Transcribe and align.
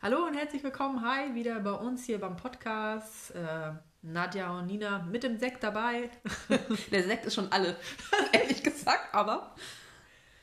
Hallo 0.00 0.26
und 0.26 0.34
herzlich 0.34 0.62
willkommen. 0.62 1.02
Hi, 1.02 1.34
wieder 1.34 1.58
bei 1.60 1.72
uns 1.72 2.04
hier 2.04 2.20
beim 2.20 2.36
Podcast. 2.36 3.34
Äh, 3.34 3.72
Nadja 4.02 4.56
und 4.58 4.66
Nina 4.66 5.00
mit 5.00 5.22
dem 5.24 5.38
Sekt 5.38 5.62
dabei. 5.62 6.10
Der 6.92 7.02
Sekt 7.02 7.26
ist 7.26 7.34
schon 7.34 7.50
alle, 7.50 7.76
ehrlich 8.32 8.62
gesagt, 8.62 9.12
aber 9.12 9.54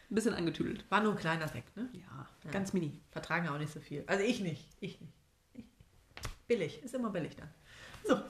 ein 0.10 0.16
bisschen 0.16 0.34
angetüdelt. 0.34 0.90
War 0.92 1.02
nur 1.02 1.14
ein 1.14 1.18
kleiner 1.18 1.48
Sekt, 1.48 1.76
ne? 1.78 1.90
Ja, 1.94 2.28
Ja. 2.44 2.52
ganz 2.52 2.74
mini. 2.74 3.02
Vertragen 3.12 3.48
auch 3.48 3.58
nicht 3.58 3.72
so 3.72 3.80
viel. 3.80 4.04
Also 4.08 4.24
ich 4.24 4.42
nicht. 4.42 4.68
Ich 4.82 5.00
nicht. 5.00 5.14
Ich. 5.54 5.66
Billig. 6.48 6.84
Ist 6.84 6.94
immer 6.94 7.10
billig 7.10 7.36
dann. 7.36 7.50
So. 8.04 8.22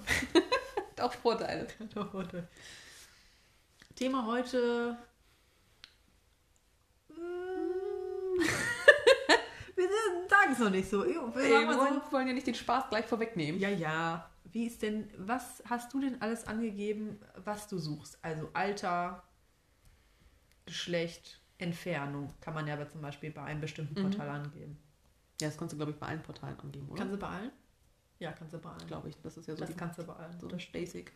Auch 1.03 1.13
Vorteile. 1.13 1.67
Doch, 1.93 2.13
warte. 2.13 2.47
Thema 3.95 4.25
heute. 4.25 4.97
Sagen 10.29 10.51
es 10.53 10.59
noch 10.59 10.69
nicht 10.69 10.89
so. 10.89 11.03
Wir 11.05 11.11
Ey, 11.35 11.51
sagen 11.51 11.67
wir 11.67 11.73
so. 11.73 11.79
wollen, 11.79 12.01
wollen 12.11 12.27
ja 12.27 12.33
nicht 12.33 12.47
den 12.47 12.55
Spaß 12.55 12.89
gleich 12.89 13.05
vorwegnehmen. 13.05 13.59
Ja, 13.59 13.69
ja. 13.69 14.29
Wie 14.45 14.65
ist 14.67 14.81
denn, 14.81 15.09
was 15.17 15.61
hast 15.69 15.93
du 15.93 15.99
denn 16.01 16.21
alles 16.21 16.45
angegeben, 16.47 17.19
was 17.35 17.67
du 17.67 17.77
suchst? 17.77 18.17
Also 18.23 18.49
Alter, 18.53 19.23
Geschlecht, 20.65 21.41
Entfernung. 21.57 22.33
Kann 22.41 22.53
man 22.53 22.67
ja 22.67 22.73
aber 22.75 22.87
zum 22.89 23.01
Beispiel 23.01 23.31
bei 23.31 23.43
einem 23.43 23.61
bestimmten 23.61 23.99
Mhm. 23.99 24.09
Portal 24.11 24.29
angeben. 24.29 24.77
Ja, 25.41 25.47
das 25.49 25.57
kannst 25.57 25.73
du, 25.73 25.77
glaube 25.77 25.91
ich, 25.91 25.97
bei 25.97 26.07
allen 26.07 26.23
Portalen 26.23 26.57
angeben, 26.59 26.87
oder? 26.89 26.99
Kannst 26.99 27.13
du 27.13 27.17
bei 27.19 27.27
allen? 27.27 27.51
Ja, 28.19 28.31
kannst 28.31 28.53
du 28.53 28.57
bei 28.59 28.69
allen. 28.69 28.87
glaube 28.87 29.09
ich. 29.09 29.15
Das 29.21 29.35
ist 29.37 29.47
ja 29.47 29.55
so, 29.55 29.59
das 29.59 29.69
die, 29.69 29.75
kannst 29.75 29.99
du 29.99 30.03
bei 30.03 30.13
allen. 30.13 30.39
so 30.39 30.47
das 30.47 30.65
Basic. 30.67 31.11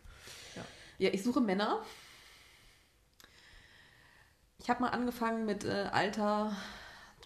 Ja. 0.55 0.65
ja, 0.97 1.09
ich 1.13 1.23
suche 1.23 1.39
Männer. 1.39 1.81
Ich 4.57 4.69
habe 4.69 4.81
mal 4.81 4.89
angefangen 4.89 5.45
mit 5.45 5.63
äh, 5.63 5.89
Alter 5.93 6.55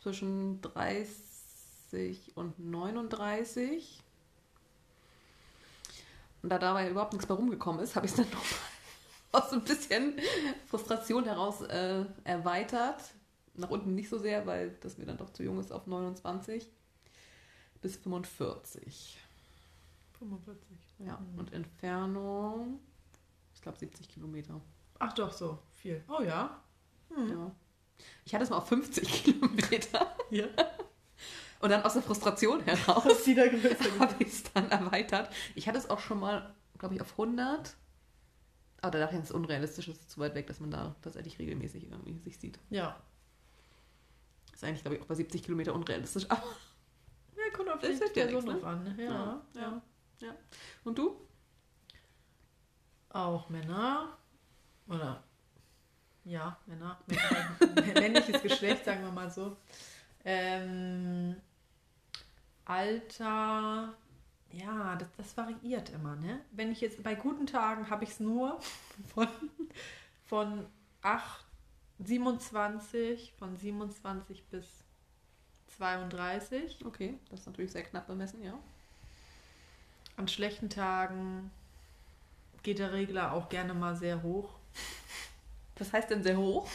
zwischen 0.02 0.62
30 0.62 1.33
und 2.36 2.58
39. 2.60 4.00
Und 6.42 6.50
da 6.50 6.58
dabei 6.60 6.90
überhaupt 6.90 7.14
nichts 7.14 7.28
mehr 7.30 7.38
rumgekommen 7.38 7.82
ist, 7.82 7.96
habe 7.96 8.06
ich 8.06 8.12
es 8.12 8.18
dann 8.18 8.30
noch 8.32 8.44
aus 9.44 9.52
ein 9.54 9.64
bisschen 9.64 10.20
Frustration 10.68 11.24
heraus 11.26 11.62
äh, 11.62 12.06
erweitert. 12.24 13.02
Nach 13.56 13.70
unten 13.70 13.94
nicht 13.96 14.10
so 14.10 14.18
sehr, 14.18 14.46
weil 14.48 14.72
das 14.82 14.98
mir 14.98 15.06
dann 15.06 15.18
doch 15.18 15.32
zu 15.32 15.44
jung 15.44 15.60
ist 15.60 15.72
auf 15.72 15.86
29 15.86 16.68
bis 17.82 17.96
45. 17.98 19.20
45. 20.18 20.66
Ja, 21.00 21.18
Mhm. 21.20 21.40
und 21.40 21.54
Entfernung, 21.54 22.80
ich 23.54 23.62
glaube 23.62 23.78
70 23.78 24.10
Kilometer. 24.10 24.60
Ach 25.00 25.14
doch, 25.14 25.32
so 25.32 25.60
viel. 25.82 26.04
Oh 26.08 26.22
ja. 26.24 26.60
Hm. 27.14 27.30
Ja. 27.30 27.52
Ich 28.26 28.34
hatte 28.34 28.46
es 28.46 28.50
mal 28.50 28.58
auf 28.58 28.68
50 28.68 29.08
Kilometer. 29.24 30.16
Ja. 30.32 30.48
Und 31.64 31.70
dann 31.70 31.84
aus 31.84 31.94
der 31.94 32.02
Frustration 32.02 32.60
heraus 32.66 33.06
habe 33.06 34.16
ich 34.20 34.28
es 34.28 34.44
dann 34.54 34.70
erweitert. 34.70 35.34
Ich 35.56 35.66
hatte 35.70 35.78
es 35.78 35.90
auch 35.90 36.00
schon 36.00 36.20
mal, 36.20 36.54
glaube 36.78 36.96
ich, 36.96 37.02
auf 37.02 37.12
100. 37.12 37.76
Aber 38.82 38.92
da 38.92 39.00
dachte 39.00 39.16
ich, 39.16 39.22
das 39.22 39.30
ist 39.30 39.36
unrealistisch, 39.36 39.86
das 39.86 39.96
ist 39.98 40.12
zu 40.12 40.20
weit 40.20 40.36
weg, 40.36 40.46
dass 40.48 40.60
man 40.60 40.72
da 40.72 40.94
tatsächlich 41.02 41.40
regelmäßig 41.40 41.90
irgendwie 41.90 42.20
sich 42.20 42.38
sieht. 42.38 42.60
Ja. 42.70 43.02
Ist 44.54 44.62
eigentlich, 44.66 44.82
glaube 44.82 44.98
ich, 44.98 45.02
auch 45.04 45.06
bei 45.06 45.16
70 45.16 45.42
Kilometer 45.42 45.74
unrealistisch. 45.74 46.26
Aber, 46.30 46.44
Ja, 47.38 47.56
kommt 47.56 47.70
auf 47.70 47.80
Das 47.80 47.98
die 47.98 48.20
ja 48.20 48.26
Person 48.26 48.44
ne? 48.44 48.52
drauf 48.56 48.64
an. 48.66 48.84
ne? 48.84 48.96
Ja, 49.06 49.42
Ja, 49.54 49.82
ja. 50.20 50.36
und 50.84 50.98
du? 50.98 51.16
Auch 53.08 53.48
Männer. 53.48 54.18
Oder 54.90 55.24
ja, 56.26 56.58
Männer. 56.66 57.00
Männliches 57.94 58.42
Geschlecht, 58.42 58.84
sagen 58.84 59.04
wir 59.04 59.12
mal 59.12 59.32
so. 59.32 59.56
Ähm, 60.26 61.38
Alter. 62.66 63.94
Ja, 64.52 64.96
das, 64.96 65.08
das 65.18 65.38
variiert 65.38 65.90
immer, 65.90 66.16
ne? 66.16 66.40
Wenn 66.52 66.72
ich 66.72 66.82
jetzt 66.82 67.02
bei 67.02 67.16
guten 67.16 67.48
Tagen 67.48 67.90
habe 67.90 68.04
ich 68.04 68.12
es 68.12 68.20
nur 68.20 68.60
von, 69.14 69.28
von 70.26 70.66
8, 71.02 71.46
27, 72.00 73.34
von 73.38 73.58
27 73.58 74.44
bis 74.46 74.66
32. 75.78 76.86
Okay, 76.86 77.18
das 77.30 77.42
ist 77.42 77.46
natürlich 77.48 77.72
sehr 77.72 77.84
knapp 77.84 78.08
bemessen, 78.08 78.44
ja. 78.44 78.58
An 80.16 80.28
schlechten 80.28 80.70
Tagen 80.70 81.50
geht 82.62 82.80
der 82.80 82.94
Regler 82.94 83.34
auch 83.34 83.50
gerne 83.50 83.74
mal 83.74 83.96
sehr 83.96 84.22
hoch. 84.22 84.50
Was 85.78 85.92
heißt 85.92 86.12
denn 86.12 86.24
sehr 86.24 86.38
hoch? 86.38 86.70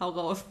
Hau 0.00 0.10
raus. 0.10 0.44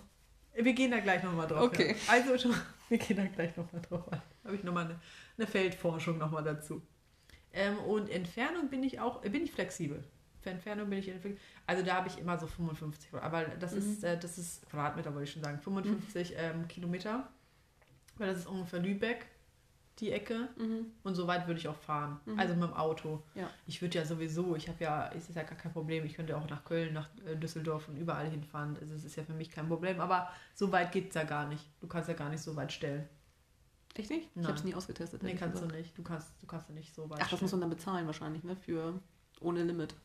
Wir 0.55 0.73
gehen 0.73 0.91
da 0.91 0.99
gleich 0.99 1.21
nochmal 1.23 1.47
drauf. 1.47 1.63
Okay. 1.63 1.95
Ja. 2.07 2.13
Also 2.13 2.37
schon, 2.37 2.55
wir 2.89 2.97
gehen 2.97 3.17
da 3.17 3.25
gleich 3.25 3.55
nochmal 3.57 3.81
drauf 3.81 4.11
ein. 4.11 4.21
Habe 4.43 4.55
ich 4.55 4.63
nochmal 4.63 4.85
eine, 4.85 4.99
eine 5.37 5.47
Feldforschung 5.47 6.17
nochmal 6.17 6.43
dazu. 6.43 6.81
Ähm, 7.53 7.77
und 7.79 8.09
Entfernung 8.09 8.69
bin 8.69 8.83
ich 8.83 8.99
auch, 8.99 9.21
bin 9.21 9.43
ich 9.43 9.51
flexibel. 9.51 10.03
Für 10.41 10.49
Entfernung 10.51 10.89
bin 10.89 10.99
ich 10.99 11.05
flexibel. 11.05 11.37
Also 11.67 11.83
da 11.83 11.95
habe 11.95 12.07
ich 12.07 12.17
immer 12.19 12.37
so 12.37 12.47
55, 12.47 13.13
aber 13.13 13.43
das 13.45 13.71
Mhm. 13.73 13.77
ist, 13.79 14.03
äh, 14.03 14.17
das 14.17 14.37
ist 14.37 14.69
Quadratmeter, 14.69 15.13
wollte 15.13 15.23
ich 15.25 15.31
schon 15.31 15.43
sagen, 15.43 15.59
55 15.59 16.33
ähm, 16.37 16.67
Kilometer. 16.67 17.27
Weil 18.17 18.27
das 18.29 18.39
ist 18.39 18.47
ungefähr 18.47 18.79
Lübeck, 18.79 19.25
die 19.99 20.11
Ecke. 20.11 20.49
Mhm. 20.57 20.87
Und 21.03 21.15
so 21.15 21.25
weit 21.27 21.47
würde 21.47 21.59
ich 21.59 21.67
auch 21.67 21.75
fahren. 21.77 22.19
Mhm. 22.25 22.39
Also 22.39 22.53
mit 22.55 22.63
dem 22.63 22.73
Auto. 22.73 23.23
Ja. 23.33 23.49
Ich 23.65 23.81
würde 23.81 23.97
ja 23.97 24.05
sowieso, 24.05 24.55
ich 24.55 24.67
habe 24.67 24.83
ja, 24.83 25.09
es 25.13 25.29
ist 25.29 25.35
ja 25.35 25.43
gar 25.43 25.57
kein 25.57 25.71
Problem. 25.71 26.03
Ich 26.05 26.13
könnte 26.15 26.35
auch 26.35 26.49
nach 26.49 26.65
Köln, 26.65 26.93
nach 26.93 27.07
äh, 27.25 27.35
Düsseldorf 27.35 27.87
und 27.87 27.95
überall 27.97 28.29
hinfahren. 28.29 28.77
Also 28.79 28.93
es 28.93 29.05
ist 29.05 29.15
ja 29.15 29.23
für 29.23 29.33
mich 29.33 29.49
kein 29.51 29.67
Problem. 29.67 29.99
Aber 30.01 30.29
so 30.53 30.71
weit 30.71 30.91
geht 30.91 31.09
es 31.09 31.15
ja 31.15 31.23
gar 31.23 31.47
nicht. 31.47 31.63
Du 31.79 31.87
kannst 31.87 32.09
ja 32.09 32.15
gar 32.15 32.29
nicht 32.29 32.41
so 32.41 32.55
weit 32.55 32.73
stellen. 32.73 33.07
Echt 33.97 34.09
nicht? 34.09 34.25
Ich 34.27 34.35
Nein. 34.35 34.47
habe 34.47 34.57
es 34.57 34.63
nie 34.65 34.75
ausgetestet. 34.75 35.23
Nee, 35.23 35.35
kannst 35.35 35.55
du 35.57 35.61
gesagt. 35.67 35.79
nicht. 35.81 35.97
Du 35.97 36.03
kannst, 36.03 36.29
du 36.41 36.45
kannst 36.45 36.67
ja 36.67 36.75
nicht 36.75 36.93
so 36.93 37.09
weit 37.09 37.19
Ach, 37.21 37.29
das 37.29 37.41
muss 37.41 37.51
man 37.53 37.61
dann 37.61 37.69
bezahlen 37.69 38.05
wahrscheinlich, 38.05 38.43
ne? 38.43 38.57
Für 38.57 38.99
ohne 39.39 39.63
Limit. 39.63 39.95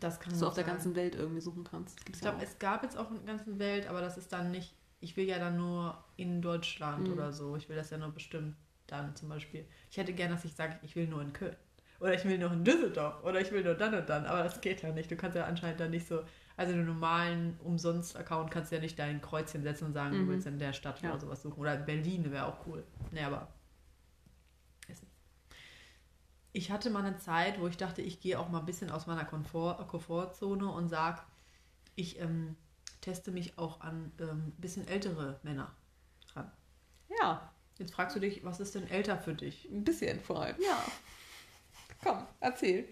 Das 0.00 0.18
kann 0.18 0.30
Dass 0.32 0.40
du 0.40 0.48
auf 0.48 0.54
der 0.54 0.64
sein. 0.64 0.74
ganzen 0.74 0.96
Welt 0.96 1.14
irgendwie 1.14 1.40
suchen 1.40 1.62
kannst. 1.62 2.00
Ich 2.12 2.20
glaube, 2.20 2.38
ja 2.38 2.42
es 2.42 2.58
gab 2.58 2.82
jetzt 2.82 2.96
auch 2.98 3.08
in 3.12 3.18
der 3.24 3.36
ganzen 3.36 3.60
Welt, 3.60 3.86
aber 3.86 4.00
das 4.00 4.18
ist 4.18 4.32
dann 4.32 4.50
nicht. 4.50 4.74
Ich 4.98 5.16
will 5.16 5.26
ja 5.28 5.38
dann 5.38 5.56
nur 5.56 6.02
in 6.16 6.42
Deutschland 6.42 7.06
Mhm. 7.06 7.12
oder 7.12 7.32
so. 7.32 7.54
Ich 7.56 7.68
will 7.68 7.76
das 7.76 7.90
ja 7.90 7.98
nur 7.98 8.10
bestimmt 8.10 8.56
dann 8.92 9.16
zum 9.16 9.28
Beispiel. 9.28 9.66
Ich 9.90 9.96
hätte 9.96 10.12
gern, 10.12 10.30
dass 10.30 10.44
ich 10.44 10.54
sage, 10.54 10.78
ich 10.82 10.94
will 10.96 11.06
nur 11.08 11.20
in 11.22 11.32
Köln. 11.32 11.56
Oder 12.00 12.14
ich 12.14 12.24
will 12.24 12.36
nur 12.38 12.52
in 12.52 12.64
Düsseldorf. 12.64 13.22
Oder 13.24 13.40
ich 13.40 13.50
will 13.52 13.62
nur 13.64 13.74
dann 13.74 13.94
und 13.94 14.08
dann. 14.08 14.26
Aber 14.26 14.42
das 14.42 14.60
geht 14.60 14.82
ja 14.82 14.90
nicht. 14.92 15.10
Du 15.10 15.16
kannst 15.16 15.36
ja 15.36 15.44
anscheinend 15.46 15.80
dann 15.80 15.90
nicht 15.90 16.06
so. 16.06 16.22
Also 16.56 16.72
einen 16.74 16.84
normalen 16.86 17.58
Umsonst-Account 17.60 18.50
kannst 18.50 18.70
du 18.70 18.76
ja 18.76 18.80
nicht 18.82 18.98
dein 18.98 19.20
Kreuzchen 19.22 19.62
setzen 19.62 19.86
und 19.86 19.92
sagen, 19.94 20.16
Mhm. 20.16 20.26
du 20.26 20.32
willst 20.32 20.46
in 20.46 20.58
der 20.58 20.72
Stadt 20.72 21.00
Ja. 21.02 21.10
oder 21.10 21.20
sowas 21.20 21.42
suchen. 21.42 21.58
Oder 21.60 21.76
Berlin 21.76 22.30
wäre 22.30 22.46
auch 22.46 22.66
cool. 22.66 22.84
Nee, 23.10 23.22
aber. 23.22 23.48
Ich 26.54 26.70
hatte 26.70 26.90
mal 26.90 27.04
eine 27.04 27.16
Zeit, 27.16 27.58
wo 27.60 27.66
ich 27.66 27.78
dachte, 27.78 28.02
ich 28.02 28.20
gehe 28.20 28.38
auch 28.38 28.48
mal 28.50 28.58
ein 28.58 28.66
bisschen 28.66 28.90
aus 28.90 29.06
meiner 29.06 29.24
Komfort 29.24 29.86
Komfortzone 29.88 30.68
und 30.70 30.88
sage, 30.88 31.20
ich 31.94 32.20
ähm, 32.20 32.56
teste 33.00 33.30
mich 33.30 33.58
auch 33.58 33.80
an 33.80 34.12
ähm, 34.20 34.48
ein 34.48 34.60
bisschen 34.60 34.86
ältere 34.86 35.40
Männer 35.42 35.74
ran. 36.34 36.50
Ja, 37.20 37.50
Jetzt 37.82 37.94
fragst 37.94 38.14
du 38.14 38.20
dich, 38.20 38.44
was 38.44 38.60
ist 38.60 38.74
denn 38.76 38.88
älter 38.88 39.18
für 39.18 39.34
dich? 39.34 39.68
ein 39.70 39.82
bisschen 39.84 40.20
vor 40.20 40.42
allem. 40.42 40.56
Ja. 40.60 40.82
Komm, 42.02 42.24
erzähl. 42.40 42.88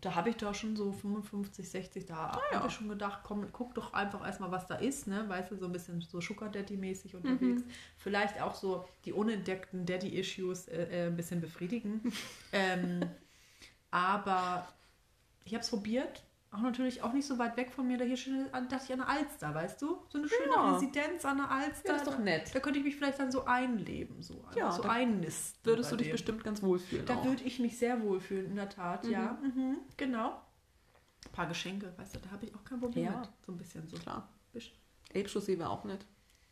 Da 0.00 0.14
habe 0.14 0.30
ich 0.30 0.36
doch 0.36 0.54
schon 0.54 0.76
so 0.76 0.92
55, 0.92 1.68
60, 1.68 2.06
da 2.06 2.14
Ah, 2.30 2.40
ja. 2.52 2.58
habe 2.58 2.68
ich 2.68 2.74
schon 2.74 2.88
gedacht, 2.88 3.20
komm, 3.22 3.46
guck 3.52 3.74
doch 3.74 3.92
einfach 3.92 4.24
erstmal, 4.24 4.50
was 4.50 4.66
da 4.66 4.76
ist, 4.76 5.06
ne? 5.08 5.28
Weißt 5.28 5.50
du, 5.50 5.56
so 5.56 5.66
ein 5.66 5.72
bisschen 5.72 6.00
so 6.00 6.20
Sugar 6.20 6.48
Daddy-mäßig 6.48 7.14
unterwegs. 7.16 7.62
Vielleicht 7.98 8.40
auch 8.40 8.54
so 8.54 8.88
die 9.04 9.12
unentdeckten 9.12 9.84
Daddy-Issues 9.84 10.68
äh, 10.68 10.84
äh, 10.84 11.06
ein 11.08 11.16
bisschen 11.16 11.40
befriedigen. 11.42 12.00
ähm, 12.52 13.00
aber 13.90 14.66
ich 15.44 15.52
habe 15.54 15.62
es 15.64 15.68
probiert. 15.70 16.22
Auch 16.52 16.60
natürlich 16.62 17.00
auch 17.02 17.12
nicht 17.12 17.26
so 17.26 17.38
weit 17.38 17.56
weg 17.56 17.70
von 17.70 17.86
mir. 17.86 17.96
Da 17.96 18.04
hier 18.04 18.16
schön, 18.16 18.50
dachte 18.50 18.80
ich 18.84 18.92
an 18.92 18.98
der 18.98 19.08
Alster, 19.08 19.54
weißt 19.54 19.80
du? 19.82 19.98
So 20.08 20.18
eine 20.18 20.28
schöne 20.28 20.50
Ja. 20.52 20.74
Residenz 20.74 21.24
an 21.24 21.36
der 21.36 21.48
Alster. 21.50 21.86
Ja, 21.88 21.92
das 21.92 22.02
ist 22.02 22.08
doch 22.12 22.18
nett. 22.18 22.52
Da 22.54 22.58
könnte 22.58 22.80
ich 22.80 22.84
mich 22.84 22.96
vielleicht 22.96 23.20
dann 23.20 23.30
so 23.30 23.44
einleben, 23.44 24.20
so, 24.20 24.34
Ja, 24.56 24.64
einfach 24.66 24.72
so 24.78 24.82
da 24.82 24.88
einnisten. 24.90 25.64
Würdest 25.64 25.92
du 25.92 25.96
dich 25.96 26.08
dem. 26.08 26.12
bestimmt 26.12 26.42
ganz 26.42 26.60
wohlfühlen. 26.62 27.06
Da 27.06 27.16
auch. 27.16 27.24
würde 27.24 27.44
ich 27.44 27.60
mich 27.60 27.78
sehr 27.78 28.02
wohlfühlen, 28.02 28.46
in 28.46 28.56
der 28.56 28.68
Tat, 28.68 29.04
Mhm. 29.04 29.10
ja. 29.12 29.38
Mhm, 29.42 29.78
genau. 29.96 30.40
Ein 31.26 31.32
paar 31.32 31.46
Geschenke, 31.46 31.92
weißt 31.96 32.16
du, 32.16 32.18
da 32.18 32.30
habe 32.32 32.46
ich 32.46 32.54
auch 32.54 32.64
kein 32.64 32.80
Problem 32.80 33.04
Ja. 33.04 33.20
mit. 33.20 33.28
So 33.46 33.52
ein 33.52 33.58
bisschen 33.58 33.86
so. 33.86 33.96
Klar. 33.98 34.28
Bisch. 34.52 34.72
Elbchaussee 35.12 35.56
wäre 35.58 35.70
auch 35.70 35.84
nett. 35.84 36.04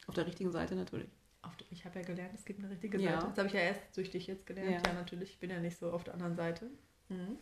Auf 0.06 0.14
der 0.14 0.26
richtigen 0.26 0.52
Seite 0.52 0.76
natürlich. 0.76 1.08
Der, 1.43 1.67
ich 1.70 1.84
habe 1.84 1.99
ja 2.00 2.05
gelernt, 2.05 2.34
es 2.34 2.44
gibt 2.44 2.61
eine 2.61 2.70
richtige 2.70 2.99
Ja. 3.00 3.12
Seite. 3.20 3.26
Das 3.31 3.38
habe 3.38 3.49
ich 3.49 3.55
ja 3.55 3.61
erst 3.61 3.81
durch 3.96 4.11
dich 4.11 4.26
jetzt 4.28 4.46
gelernt. 4.46 4.70
Ja, 4.87 4.93
Ja. 4.93 4.99
natürlich. 4.99 5.31
Ich 5.31 5.38
bin 5.40 5.50
ja 5.50 5.58
nicht 5.58 5.76
so 5.78 5.90
auf 5.90 6.05
der 6.05 6.14
anderen 6.14 6.37
Seite. 6.37 6.70
Mhm. 7.08 7.38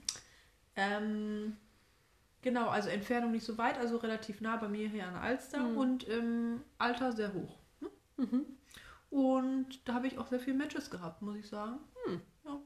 Ähm, 0.76 1.56
genau, 2.42 2.68
also 2.68 2.88
Entfernung 2.88 3.32
nicht 3.32 3.44
so 3.44 3.56
weit, 3.58 3.78
also 3.78 3.96
relativ 3.96 4.40
nah 4.40 4.56
bei 4.56 4.68
mir 4.68 4.88
hier 4.88 5.06
an 5.06 5.14
der 5.14 5.22
Alster 5.22 5.60
Mhm. 5.60 5.76
und 5.76 6.08
ähm, 6.08 6.62
Alter 6.78 7.12
sehr 7.12 7.32
hoch. 7.34 7.58
Ne? 7.80 7.90
Mhm. 8.16 8.46
Und 9.10 9.88
da 9.88 9.94
habe 9.94 10.06
ich 10.06 10.18
auch 10.18 10.26
sehr 10.26 10.40
viele 10.40 10.56
Matches 10.56 10.90
gehabt, 10.90 11.22
muss 11.22 11.36
ich 11.36 11.48
sagen. 11.48 11.78
Hm. 12.06 12.20
Ja. 12.44 12.60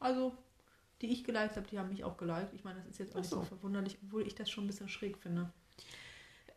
Also, 0.00 0.36
die 1.00 1.06
ich 1.12 1.22
geliked 1.24 1.56
habe, 1.56 1.66
die 1.68 1.78
haben 1.78 1.88
mich 1.88 2.02
auch 2.04 2.16
geliked. 2.16 2.52
Ich 2.52 2.64
meine, 2.64 2.80
das 2.80 2.88
ist 2.88 2.98
jetzt 2.98 3.12
auch 3.14 3.20
nicht 3.20 3.30
so 3.30 3.42
verwunderlich, 3.42 3.98
obwohl 4.02 4.26
ich 4.26 4.34
das 4.34 4.50
schon 4.50 4.64
ein 4.64 4.66
bisschen 4.66 4.88
schräg 4.88 5.16
finde. 5.18 5.52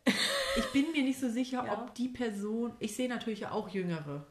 ich 0.56 0.66
bin 0.72 0.90
mir 0.92 1.02
nicht 1.04 1.20
so 1.20 1.28
sicher, 1.28 1.64
Ja. 1.64 1.72
ob 1.82 1.94
die 1.94 2.08
Person, 2.08 2.74
ich 2.80 2.94
sehe 2.96 3.08
natürlich 3.08 3.46
auch 3.46 3.68
Jüngere. 3.68 4.26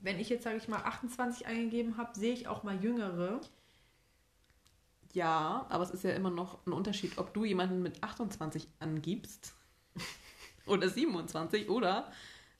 Wenn 0.00 0.18
ich 0.18 0.28
jetzt, 0.28 0.42
sage 0.42 0.56
ich 0.56 0.66
mal, 0.66 0.78
28 0.82 1.46
eingegeben 1.46 1.96
habe, 1.96 2.18
sehe 2.18 2.32
ich 2.34 2.48
auch 2.48 2.64
mal 2.64 2.82
Jüngere. 2.82 3.40
Ja, 5.12 5.66
aber 5.68 5.84
es 5.84 5.90
ist 5.90 6.04
ja 6.04 6.12
immer 6.12 6.30
noch 6.30 6.66
ein 6.66 6.72
Unterschied, 6.72 7.18
ob 7.18 7.34
du 7.34 7.44
jemanden 7.44 7.82
mit 7.82 8.02
28 8.02 8.66
angibst 8.80 9.54
oder 10.66 10.88
27 10.88 11.68
oder 11.68 12.10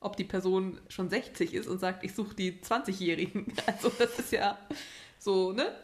ob 0.01 0.17
die 0.17 0.25
Person 0.25 0.81
schon 0.89 1.09
60 1.09 1.55
ist 1.55 1.69
und 1.69 1.79
sagt, 1.79 2.05
ich 2.05 2.15
suche 2.15 2.35
die 2.35 2.61
20-Jährigen. 2.61 3.53
Also 3.67 3.91
das 3.99 4.19
ist 4.19 4.33
ja 4.33 4.59
so, 5.19 5.53
ne? 5.53 5.75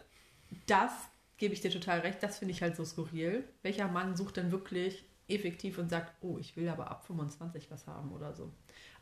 Das 0.67 0.93
gebe 1.37 1.55
ich 1.55 1.61
dir 1.61 1.71
total 1.71 2.01
recht, 2.01 2.23
das 2.23 2.39
finde 2.39 2.53
ich 2.53 2.63
halt 2.63 2.77
so 2.77 2.85
skurril. 2.85 3.49
Welcher 3.63 3.89
Mann 3.89 4.17
sucht 4.17 4.37
denn 4.37 4.51
wirklich 4.51 5.05
effektiv 5.29 5.79
und 5.79 5.89
sagt, 5.89 6.13
oh, 6.23 6.39
ich 6.39 6.57
will 6.57 6.69
aber 6.69 6.91
ab 6.91 7.07
25 7.07 7.71
was 7.71 7.87
haben 7.87 8.13
oder 8.13 8.35
so. 8.35 8.53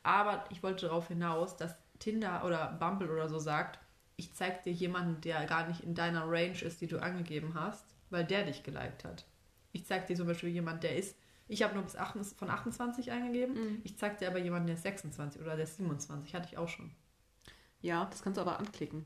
Aber 0.03 0.45
ich 0.51 0.63
wollte 0.63 0.87
darauf 0.87 1.09
hinaus, 1.09 1.57
dass 1.57 1.75
Tinder 1.99 2.45
oder 2.45 2.77
Bumble 2.79 3.11
oder 3.11 3.29
so 3.29 3.39
sagt, 3.39 3.79
ich 4.17 4.33
zeig 4.35 4.63
dir 4.65 4.73
jemanden, 4.73 5.21
der 5.21 5.45
gar 5.47 5.69
nicht 5.69 5.81
in 5.83 5.95
deiner 5.95 6.25
Range 6.29 6.61
ist, 6.63 6.81
die 6.81 6.87
du 6.87 7.01
angegeben 7.01 7.55
hast, 7.55 7.85
weil 8.11 8.25
der 8.25 8.45
dich 8.45 8.63
geliked 8.63 9.05
hat. 9.05 9.27
Ich 9.73 9.85
zeig 9.87 10.07
dir 10.07 10.17
zum 10.17 10.27
Beispiel 10.27 10.49
jemanden, 10.49 10.81
der 10.81 10.97
ist, 10.97 11.17
ich 11.49 11.63
habe 11.63 11.75
nur 11.75 11.83
bis 11.85 11.97
28, 11.97 12.37
von 12.39 12.51
28 12.51 13.11
eingegeben, 13.13 13.55
Mhm. 13.55 13.81
ich 13.85 13.97
zeig 13.99 14.19
dir 14.19 14.29
aber 14.29 14.39
jemanden, 14.39 14.69
der 14.69 14.77
ist 14.77 14.83
26 14.83 15.41
oder 15.43 15.55
der 15.57 15.65
ist 15.65 15.77
27, 15.77 16.35
hatte 16.35 16.49
ich 16.51 16.59
auch 16.59 16.69
schon. 16.69 16.91
Ja, 17.83 18.07
das 18.07 18.23
kannst 18.23 18.39
du 18.39 18.41
aber 18.41 18.59
anklicken. 18.59 19.05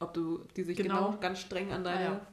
Ob 0.00 0.14
du 0.14 0.44
die 0.56 0.62
sich 0.64 0.76
Genau. 0.76 1.06
genau, 1.08 1.20
ganz 1.20 1.38
streng 1.40 1.72
an 1.72 1.84
deine 1.84 2.06
Ah, 2.06 2.14
ja. 2.14 2.26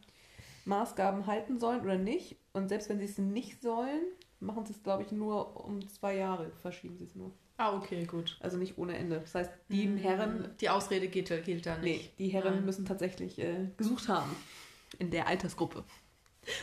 Maßgaben 0.65 1.27
halten 1.27 1.59
sollen 1.59 1.81
oder 1.81 1.97
nicht. 1.97 2.37
Und 2.53 2.69
selbst 2.69 2.89
wenn 2.89 2.99
sie 2.99 3.05
es 3.05 3.17
nicht 3.17 3.61
sollen, 3.61 4.01
machen 4.39 4.65
sie 4.65 4.73
es, 4.73 4.81
glaube 4.83 5.03
ich, 5.03 5.11
nur 5.11 5.63
um 5.65 5.85
zwei 5.89 6.15
Jahre, 6.15 6.51
verschieben 6.61 6.97
sie 6.97 7.05
es 7.05 7.15
nur. 7.15 7.31
Ah, 7.57 7.75
okay, 7.75 8.05
gut. 8.05 8.37
Also 8.39 8.57
nicht 8.57 8.77
ohne 8.77 8.97
Ende. 8.97 9.19
Das 9.19 9.35
heißt, 9.35 9.51
die 9.69 9.87
Mhm. 9.87 9.97
Herren, 9.97 10.55
Die 10.59 10.69
Ausrede 10.69 11.07
gilt, 11.07 11.29
gilt 11.45 11.65
da 11.65 11.77
nee, 11.77 11.97
nicht. 11.97 12.19
die 12.19 12.29
Herren 12.29 12.55
Nein. 12.55 12.65
müssen 12.65 12.85
tatsächlich 12.85 13.37
äh, 13.39 13.69
gesucht 13.77 14.07
haben. 14.07 14.35
In 14.99 15.11
der 15.11 15.27
Altersgruppe. 15.27 15.83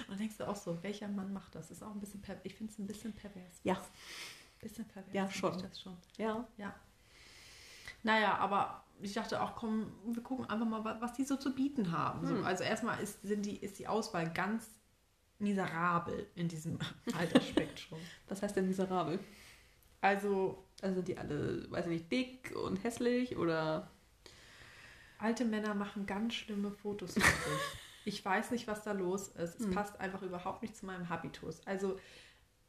Und 0.08 0.20
denkst 0.20 0.36
du 0.38 0.46
auch 0.48 0.56
so, 0.56 0.82
welcher 0.82 1.08
Mann 1.08 1.32
macht 1.32 1.54
das? 1.54 1.70
Ist 1.70 1.82
auch 1.82 1.92
ein 1.92 2.00
bisschen 2.00 2.20
per 2.20 2.36
ich 2.44 2.54
finde 2.54 2.72
es 2.72 2.78
ein 2.78 2.86
bisschen 2.86 3.12
pervers. 3.12 3.60
Ja. 3.64 3.80
Bisschen 4.60 4.84
pervers. 4.86 5.12
Ja, 5.14 5.30
schon. 5.30 5.62
Schon. 5.82 5.96
Ja. 6.18 6.44
Naja, 8.02 8.36
aber 8.38 8.84
ich 9.00 9.12
dachte 9.14 9.40
auch, 9.42 9.54
komm, 9.56 9.92
wir 10.06 10.22
gucken 10.22 10.48
einfach 10.48 10.66
mal, 10.66 10.84
wa- 10.84 10.96
was 11.00 11.12
die 11.14 11.24
so 11.24 11.36
zu 11.36 11.54
bieten 11.54 11.92
haben. 11.92 12.26
So, 12.26 12.34
Hm. 12.34 12.44
also 12.44 12.64
erstmal 12.64 13.00
ist, 13.02 13.22
sind 13.22 13.44
die, 13.46 13.56
ist 13.56 13.78
die 13.78 13.88
Auswahl 13.88 14.30
ganz 14.32 14.66
miserabel 15.38 16.26
in 16.34 16.48
diesem 16.48 16.78
Altersspektrum. 17.16 17.98
Was 18.28 18.42
heißt 18.42 18.56
denn 18.56 18.66
miserabel? 18.68 19.18
Also 20.02 20.64
Also 20.82 20.96
sind 20.96 21.08
die 21.08 21.18
alle, 21.18 21.70
weiß 21.70 21.86
ich 21.86 21.92
nicht, 21.92 22.12
dick 22.12 22.54
und 22.56 22.82
hässlich 22.84 23.36
oder. 23.36 23.90
alte 25.18 25.44
Männer 25.44 25.74
machen 25.74 26.06
ganz 26.06 26.34
schlimme 26.34 26.70
Fotos 26.72 27.18
von 27.18 27.36
sich. 27.38 27.78
Ich 28.04 28.24
weiß 28.24 28.50
nicht, 28.52 28.66
was 28.66 28.82
da 28.82 28.92
los 28.92 29.28
ist. 29.28 29.60
Es 29.60 29.66
Hm. 29.66 29.70
passt 29.70 30.00
einfach 30.00 30.22
überhaupt 30.22 30.62
nicht 30.62 30.74
zu 30.74 30.86
meinem 30.86 31.10
Habitus. 31.10 31.60
Also, 31.66 31.98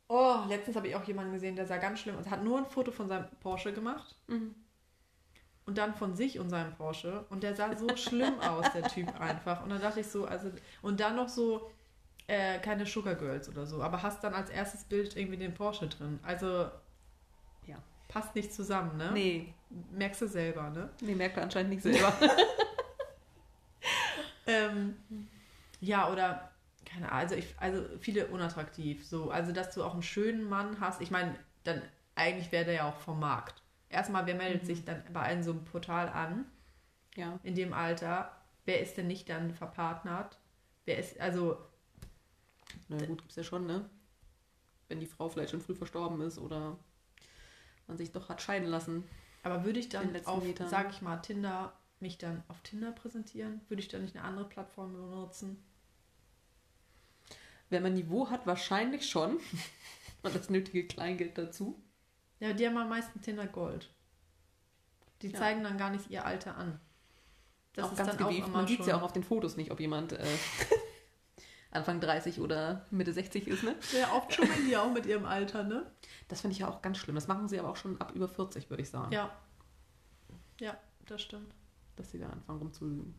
oh, 0.08 0.38
letztens 0.50 0.76
habe 0.78 0.88
ich 0.90 0.96
auch 0.96 1.04
jemanden 1.06 1.34
gesehen, 1.34 1.56
der 1.56 1.66
sah 1.68 1.78
ganz 1.78 2.00
schlimm 2.02 2.18
aus. 2.18 2.30
Hat 2.30 2.44
nur 2.44 2.58
ein 2.60 2.66
Foto 2.68 2.92
von 2.92 3.08
seinem 3.08 3.28
Porsche 3.42 3.74
gemacht 3.74 4.16
und 5.66 5.78
dann 5.78 5.94
von 5.96 6.16
sich 6.16 6.40
und 6.40 6.50
seinem 6.50 6.74
Porsche. 6.76 7.26
Und 7.30 7.44
der 7.44 7.56
sah 7.56 7.76
so 7.78 7.96
schlimm 7.96 8.40
aus, 8.42 8.72
der 8.74 8.84
Typ 8.88 9.08
einfach. 9.20 9.64
Und 9.64 9.70
dann 9.70 9.82
dachte 9.82 10.00
ich 10.02 10.08
so, 10.08 10.26
also, 10.26 10.52
und 10.82 11.00
dann 11.00 11.16
noch 11.16 11.30
so, 11.30 11.72
äh, 12.28 12.60
keine 12.60 12.86
Sugar 12.86 13.16
Girls 13.16 13.50
oder 13.50 13.66
so. 13.66 13.82
Aber 13.84 14.02
hast 14.04 14.24
dann 14.24 14.34
als 14.34 14.50
erstes 14.50 14.86
Bild 14.86 15.16
irgendwie 15.16 15.38
den 15.38 15.54
Porsche 15.54 15.88
drin. 15.88 16.20
Also. 16.24 16.70
Passt 18.12 18.36
nicht 18.36 18.54
zusammen, 18.54 18.98
ne? 18.98 19.12
Nee, 19.14 19.54
Merkst 19.92 20.22
du 20.22 20.28
selber, 20.28 20.70
ne? 20.70 20.90
nee, 21.02 21.16
merkt 21.16 21.38
er 21.38 21.44
anscheinend 21.44 21.72
nicht 21.72 21.84
selber. 21.84 22.14
Ähm, 24.48 24.96
ja, 25.80 26.12
oder 26.12 26.52
keine 26.86 27.08
Ahnung, 27.12 27.20
also, 27.22 27.36
ich, 27.36 27.56
also 27.58 27.84
viele 28.00 28.28
unattraktiv. 28.28 29.08
So, 29.08 29.32
also 29.32 29.52
dass 29.52 29.74
du 29.74 29.84
auch 29.84 29.94
einen 29.94 30.04
schönen 30.04 30.50
Mann 30.50 30.80
hast. 30.80 31.02
Ich 31.02 31.12
meine, 31.12 31.36
dann 31.64 31.82
eigentlich 32.16 32.52
wäre 32.52 32.66
der 32.66 32.74
ja 32.74 32.90
auch 32.90 32.98
vom 32.98 33.20
Markt. 33.20 33.62
Erstmal, 33.90 34.26
wer 34.26 34.36
meldet 34.36 34.64
Mhm. 34.64 34.68
sich 34.68 34.84
dann 34.84 35.04
bei 35.14 35.22
einem 35.22 35.44
so 35.44 35.52
einem 35.52 35.64
Portal 35.64 36.10
an 36.10 36.46
ja. 37.16 37.40
in 37.44 37.56
dem 37.56 37.74
Alter? 37.74 38.36
Wer 38.66 38.82
ist 38.82 38.98
denn 38.98 39.08
nicht 39.08 39.30
dann 39.30 39.54
verpartnert? 39.54 40.40
Wer 40.86 40.98
ist, 40.98 41.20
also, 41.20 41.58
Na 42.90 42.98
gut, 43.06 43.20
gibt's 43.20 43.36
ja 43.36 43.44
schon, 43.44 43.66
ne? 43.66 43.90
Wenn 44.88 45.00
die 45.00 45.06
Frau 45.06 45.30
vielleicht 45.30 45.52
schon 45.52 45.62
früh 45.62 45.76
verstorben 45.76 46.20
ist 46.22 46.40
oder 46.40 46.78
man 47.88 47.98
sich 47.98 48.12
doch 48.12 48.30
hat 48.30 48.42
scheiden 48.42 48.68
lassen. 48.70 49.04
aber 49.44 49.64
würde 49.66 49.80
ich 49.80 49.90
dann 49.90 50.16
auf, 50.26 50.44
Metern. 50.44 50.70
sag 50.70 50.92
ich 50.92 51.02
mal, 51.02 51.18
Tinder, 51.18 51.74
mich 52.00 52.18
dann 52.18 52.44
auf 52.48 52.60
Tinder 52.62 52.92
präsentieren? 52.92 53.62
Würde 53.70 53.82
ich 53.82 53.88
dann 53.88 54.02
nicht 54.04 54.16
eine 54.16 54.26
andere 54.26 54.48
Plattform 54.48 54.94
benutzen? 54.94 55.64
Wenn 57.70 57.84
man 57.84 57.94
Niveau 57.94 58.30
hat, 58.30 58.46
wahrscheinlich 58.46 59.10
schon. 59.10 59.40
Und 60.24 60.36
das 60.36 60.50
nötige 60.50 60.86
Kleingeld 60.86 61.38
dazu. 61.38 61.82
Ja, 62.40 62.54
die 62.54 62.68
haben 62.68 62.78
am 62.78 62.90
meisten 62.90 63.22
Tinder 63.22 63.48
Gold. 63.48 63.90
Die 65.22 65.30
Ja. 65.30 65.40
zeigen 65.40 65.64
dann 65.64 65.78
gar 65.78 65.90
nicht 65.92 66.10
ihr 66.10 66.26
Alter 66.26 66.58
an. 66.58 66.80
Das 67.74 67.86
auch 67.86 67.92
ist 67.92 67.98
ganz 67.98 68.10
dann 68.10 68.18
gewieft. 68.28 68.48
auch 68.48 68.52
Man 68.54 68.68
sieht 68.68 68.86
ja 68.86 68.98
auch 68.98 69.04
auf 69.04 69.14
den 69.14 69.24
Fotos 69.24 69.56
nicht, 69.58 69.72
ob 69.72 69.80
jemand 69.80 70.12
äh, 70.14 70.26
Anfang 71.72 72.00
30 72.02 72.40
oder 72.42 72.86
Mitte 72.92 73.14
60 73.14 73.48
ist, 73.48 73.64
ne? 73.64 73.76
Ja, 73.98 74.12
oft 74.14 74.34
schummeln 74.34 74.68
die 74.68 74.76
auch 74.76 74.92
mit 74.92 75.06
ihrem 75.06 75.26
Alter, 75.26 75.64
ne? 75.64 75.86
Das 76.28 76.42
finde 76.42 76.54
ich 76.54 76.60
ja 76.60 76.68
auch 76.68 76.82
ganz 76.82 76.98
schlimm. 76.98 77.16
Das 77.16 77.28
machen 77.28 77.48
sie 77.48 77.60
aber 77.60 77.70
auch 77.70 77.78
schon 77.78 78.00
ab 78.02 78.12
über 78.14 78.28
40, 78.28 78.70
würde 78.70 78.84
ich 78.84 78.90
sagen. 78.90 79.12
Ja. 79.14 79.32
Ja, 80.60 80.78
das 81.08 81.22
stimmt. 81.22 81.54
Dass 81.96 82.12
sie 82.12 82.20
da 82.20 82.28
anfangen 82.30 82.60
rumzulügen. 82.60 83.14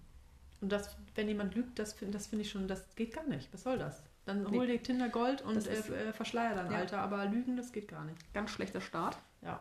Und 0.61 0.71
das, 0.71 0.97
wenn 1.15 1.29
jemand 1.29 1.55
lügt, 1.55 1.79
das 1.79 1.93
finde 1.95 2.13
das 2.19 2.27
find 2.29 2.43
ich 2.43 2.51
schon, 2.51 2.69
das 2.69 2.95
geht 2.95 3.15
gar 3.15 3.25
nicht. 3.25 3.53
Was 3.53 3.63
soll 3.65 3.79
das? 3.79 4.03
Dann 4.27 4.45
Nee. 4.45 4.57
hol 4.59 4.67
dir 4.67 4.81
Tinder 4.81 5.09
Gold 5.09 5.43
und 5.43 5.67
äh, 5.67 5.73
äh, 5.79 6.13
verschleier 6.13 6.55
dein 6.55 6.71
Ja. 6.71 6.79
Alter, 6.79 6.99
aber 7.01 7.25
lügen, 7.27 7.57
das 7.57 7.73
geht 7.73 7.89
gar 7.89 8.05
nicht. 8.05 8.33
Ganz 8.35 8.51
schlechter 8.51 8.81
Start. 8.81 9.17
Ja. 9.41 9.61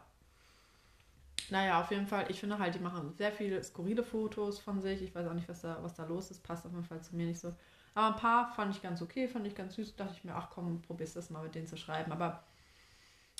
Naja, 1.50 1.82
auf 1.82 1.90
jeden 1.92 2.08
Fall, 2.08 2.26
ich 2.30 2.40
finde 2.40 2.60
halt, 2.60 2.76
die 2.76 2.80
machen 2.80 3.14
sehr 3.18 3.32
viele 3.32 3.64
skurrile 3.64 4.04
Fotos 4.04 4.60
von 4.60 4.80
sich. 4.82 5.02
Ich 5.02 5.14
weiß 5.16 5.28
auch 5.28 5.34
nicht, 5.34 5.50
was 5.50 5.62
da, 5.62 5.80
was 5.82 5.96
da 5.96 6.06
los 6.06 6.30
ist. 6.32 6.44
Passt 6.44 6.66
auf 6.66 6.72
jeden 6.72 6.86
Fall 6.86 7.02
zu 7.02 7.16
mir 7.16 7.26
nicht 7.26 7.40
so. 7.40 7.54
Aber 7.94 8.16
ein 8.16 8.20
paar 8.22 8.54
fand 8.54 8.76
ich 8.76 8.82
ganz 8.82 9.02
okay, 9.02 9.28
fand 9.28 9.48
ich 9.48 9.56
ganz 9.56 9.76
süß. 9.76 9.96
Dachte 9.96 10.14
ich 10.18 10.24
mir, 10.24 10.36
ach 10.36 10.50
komm, 10.50 10.82
probierst 10.82 11.16
das 11.16 11.30
mal 11.30 11.44
mit 11.44 11.56
denen 11.56 11.68
zu 11.68 11.78
schreiben. 11.78 12.12
Aber 12.12 12.44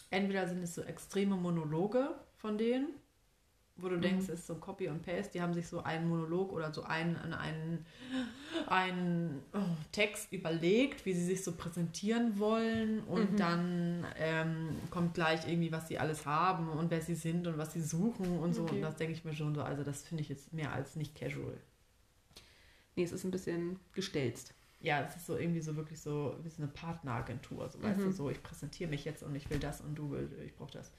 entweder 0.10 0.48
sind 0.48 0.62
es 0.64 0.76
so 0.76 0.82
extreme 0.82 1.36
Monologe 1.36 2.16
von 2.38 2.58
denen, 2.58 2.88
wo 3.78 3.90
du 3.90 3.98
Mhm. 3.98 4.02
denkst, 4.02 4.30
es 4.30 4.42
ist 4.42 4.48
so 4.48 4.56
Copy 4.56 4.88
und 4.90 5.02
Paste. 5.04 5.34
Die 5.34 5.42
haben 5.42 5.54
sich 5.54 5.68
so 5.68 5.84
einen 5.84 6.08
Monolog 6.10 6.52
oder 6.54 6.74
so 6.74 6.84
einen, 6.84 7.16
einen, 7.34 7.86
einen 8.68 9.42
oh, 9.54 9.60
Text 9.92 10.32
überlegt, 10.34 11.06
wie 11.06 11.14
sie 11.14 11.26
sich 11.26 11.44
so 11.44 11.54
präsentieren 11.54 12.40
wollen. 12.40 13.02
Und 13.06 13.34
Mhm. 13.34 13.38
dann 13.38 14.08
ähm, 14.18 14.78
kommt 14.92 15.14
gleich 15.16 15.48
irgendwie, 15.48 15.72
was 15.72 15.88
sie 15.88 16.00
alles 16.00 16.26
haben 16.26 16.70
und 16.70 16.92
wer 16.92 17.02
sie 17.02 17.16
sind 17.16 17.48
und 17.48 17.58
was 17.58 17.74
sie 17.74 17.82
suchen 17.82 18.40
und 18.40 18.54
so. 18.54 18.64
Okay. 18.64 18.76
Und 18.76 18.82
das 18.82 18.98
denke 18.98 19.14
ich 19.14 19.26
mir 19.26 19.34
schon 19.36 19.56
so. 19.56 19.64
Also, 19.64 19.84
das 19.84 20.04
finde 20.04 20.24
ich 20.24 20.30
jetzt 20.30 20.54
mehr 20.54 20.74
als 20.74 20.96
nicht 20.96 21.16
casual. 21.16 21.58
Nee, 22.96 23.04
es 23.04 23.12
ist 23.12 23.24
ein 23.24 23.32
bisschen 23.32 23.80
gestelzt. 23.94 24.54
Ja, 24.80 25.02
es 25.04 25.16
ist 25.16 25.28
so 25.28 25.38
irgendwie 25.38 25.62
so 25.62 25.76
wirklich 25.76 26.02
so 26.02 26.36
wie 26.44 26.50
so 26.50 26.62
eine 26.64 26.72
Partneragentur. 26.72 27.70
So, 27.70 27.82
weißt 27.84 28.00
Mhm. 28.00 28.04
du, 28.06 28.12
so 28.12 28.30
ich 28.30 28.42
präsentiere 28.42 28.90
mich 28.90 29.06
jetzt 29.06 29.22
und 29.24 29.36
ich 29.36 29.50
will 29.50 29.60
das 29.60 29.82
und 29.82 29.96
du 29.96 30.12
willst, 30.12 30.34
ich 30.40 30.56
brauche 30.56 30.72
das. 30.72 30.92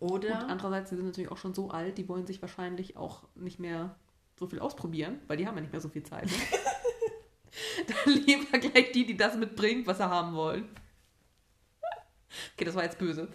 Oder 0.00 0.30
Und 0.42 0.50
andererseits, 0.50 0.90
sie 0.90 0.96
sind 0.96 1.06
natürlich 1.06 1.30
auch 1.30 1.36
schon 1.36 1.54
so 1.54 1.70
alt, 1.70 1.96
die 1.96 2.08
wollen 2.08 2.26
sich 2.26 2.42
wahrscheinlich 2.42 2.96
auch 2.96 3.22
nicht 3.36 3.60
mehr 3.60 3.94
so 4.36 4.48
viel 4.48 4.58
ausprobieren, 4.58 5.20
weil 5.28 5.36
die 5.36 5.46
haben 5.46 5.54
ja 5.54 5.60
nicht 5.60 5.72
mehr 5.72 5.80
so 5.80 5.88
viel 5.88 6.02
Zeit. 6.02 6.26
Ne? 6.26 6.32
Dann 7.86 8.14
lieber 8.14 8.58
gleich 8.58 8.90
die, 8.92 9.06
die 9.06 9.16
das 9.16 9.36
mitbringt, 9.36 9.86
was 9.86 9.98
sie 9.98 10.08
haben 10.08 10.34
wollen. 10.34 10.68
Okay, 12.54 12.64
das 12.64 12.74
war 12.74 12.82
jetzt 12.82 12.98
böse. 12.98 13.28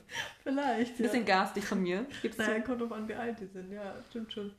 vielleicht. 0.44 0.98
Ein 0.98 1.04
bisschen 1.04 1.26
garstig 1.26 1.64
von 1.66 1.82
mir. 1.82 2.06
Gibt's 2.22 2.38
Naja, 2.38 2.60
kommt 2.62 2.82
drauf 2.82 2.92
an, 2.92 3.08
wie 3.08 3.14
alt 3.14 3.40
die 3.40 3.46
sind. 3.46 3.72
Ja, 3.72 3.96
stimmt 4.10 4.34
schon. 4.34 4.52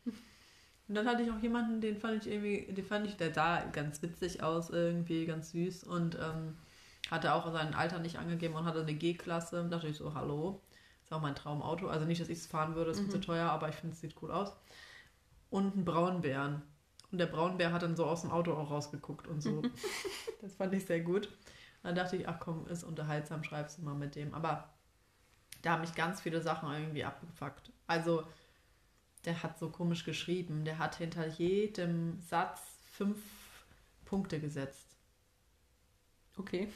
Und 0.89 0.95
dann 0.95 1.07
hatte 1.07 1.23
ich 1.23 1.31
auch 1.31 1.39
jemanden, 1.41 1.81
den 1.81 1.99
fand 1.99 2.25
ich 2.25 2.33
irgendwie, 2.33 2.73
den 2.73 2.85
fand 2.85 3.07
ich, 3.07 3.17
der 3.17 3.33
sah 3.35 3.61
ganz 3.73 4.01
witzig 4.03 4.43
aus, 4.43 4.71
irgendwie 4.71 5.27
ganz 5.27 5.51
süß 5.51 5.85
und 5.85 6.17
ähm, 6.17 6.57
hatte 7.11 7.35
auch 7.35 7.51
sein 7.53 7.75
Alter 7.75 7.99
nicht 7.99 8.19
angegeben 8.19 8.55
und 8.55 8.65
hatte 8.65 8.81
eine 8.81 8.95
G-Klasse. 8.95 9.57
Da 9.57 9.77
dachte 9.77 9.89
ich 9.89 9.97
so, 9.99 10.15
hallo, 10.15 10.63
ist 11.05 11.13
auch 11.13 11.21
mein 11.21 11.35
Traumauto. 11.35 11.89
Also 11.89 12.07
nicht, 12.07 12.21
dass 12.21 12.31
ich 12.31 12.39
es 12.39 12.47
fahren 12.47 12.75
würde, 12.75 12.91
ist 12.91 13.03
Mhm. 13.07 13.11
zu 13.11 13.21
teuer, 13.21 13.51
aber 13.51 13.69
ich 13.69 13.75
finde, 13.75 13.95
es 13.95 14.01
sieht 14.01 14.15
cool 14.23 14.31
aus. 14.31 14.57
Und 15.51 15.75
einen 15.75 15.85
Braunbären. 15.85 16.63
Und 17.11 17.19
der 17.19 17.27
Braunbär 17.27 17.73
hat 17.73 17.83
dann 17.83 17.97
so 17.97 18.05
aus 18.07 18.23
dem 18.23 18.31
Auto 18.31 18.53
auch 18.53 18.71
rausgeguckt 18.71 19.27
und 19.27 19.43
so. 19.43 19.63
das 20.43 20.55
fand 20.55 20.73
ich 20.75 20.87
sehr 20.87 21.01
gut. 21.01 21.29
Dann 21.83 21.95
dachte 21.95 22.17
ich, 22.17 22.29
ach 22.29 22.39
komm, 22.41 22.67
ist 22.67 22.85
unterhaltsam, 22.85 23.45
schreibst 23.45 23.79
du 23.79 23.83
mal 23.83 23.95
mit 23.95 24.15
dem. 24.15 24.35
Aber 24.35 24.69
da 25.63 25.73
haben 25.73 25.81
mich 25.83 25.95
ganz 25.95 26.21
viele 26.21 26.41
Sachen 26.41 26.73
irgendwie 26.73 27.05
abgefuckt. 27.05 27.73
Also, 27.87 28.25
der 29.29 29.43
hat 29.43 29.59
so 29.59 29.69
komisch 29.71 30.05
geschrieben. 30.05 30.65
Der 30.65 30.79
hat 30.79 30.97
hinter 30.97 31.27
jedem 31.27 32.19
Satz 32.21 32.61
fünf 32.91 33.19
Punkte 34.05 34.41
gesetzt. 34.41 34.97
Okay. 36.37 36.69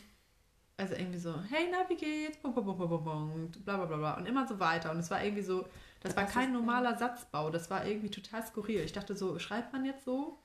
also 0.77 0.95
irgendwie 0.95 1.19
so, 1.19 1.41
hey, 1.45 1.69
na, 1.71 1.89
wie 1.89 1.97
geht's? 1.97 2.37
Bum, 2.39 2.53
bum, 2.55 2.65
bum, 2.65 2.77
bum, 2.77 3.05
bum, 3.05 3.51
bla 3.65 3.77
bla 3.77 3.87
bla 3.87 3.97
bla. 3.97 4.17
Und 4.17 4.27
immer 4.27 4.47
so 4.47 4.59
weiter. 4.61 4.91
Und 4.91 4.99
es 4.99 5.11
war 5.11 5.23
irgendwie 5.25 5.43
so, 5.43 5.67
das 6.01 6.17
war 6.17 6.25
Das 6.25 6.33
kein 6.33 6.49
ist- 6.49 6.55
normaler 6.55 6.97
Satzbau. 6.99 7.51
Das 7.51 7.71
war 7.71 7.87
irgendwie 7.87 8.11
total 8.11 8.45
skurril. 8.47 8.81
Ich 8.81 8.93
dachte 8.93 9.17
so, 9.17 9.39
schreibt 9.39 9.73
man 9.73 9.85
jetzt 9.85 10.05
so? 10.05 10.39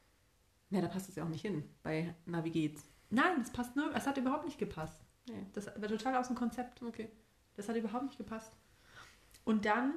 Ja, 0.69 0.81
da 0.81 0.87
passt 0.87 1.09
es 1.09 1.15
ja 1.15 1.23
auch 1.23 1.29
nicht 1.29 1.41
hin. 1.41 1.63
Bei 1.83 2.13
Na, 2.25 2.43
wie 2.43 2.51
geht's? 2.51 2.83
Nein, 3.09 3.37
das 3.39 3.51
passt 3.51 3.75
nur, 3.75 3.93
es 3.95 4.05
hat 4.05 4.17
überhaupt 4.17 4.45
nicht 4.45 4.59
gepasst. 4.59 5.01
Nee. 5.29 5.45
Das 5.53 5.65
war 5.67 5.87
total 5.89 6.15
aus 6.15 6.27
dem 6.27 6.35
Konzept. 6.35 6.81
Okay. 6.83 7.09
Das 7.55 7.67
hat 7.67 7.75
überhaupt 7.75 8.03
nicht 8.05 8.17
gepasst. 8.17 8.51
Und 9.45 9.65
dann 9.65 9.93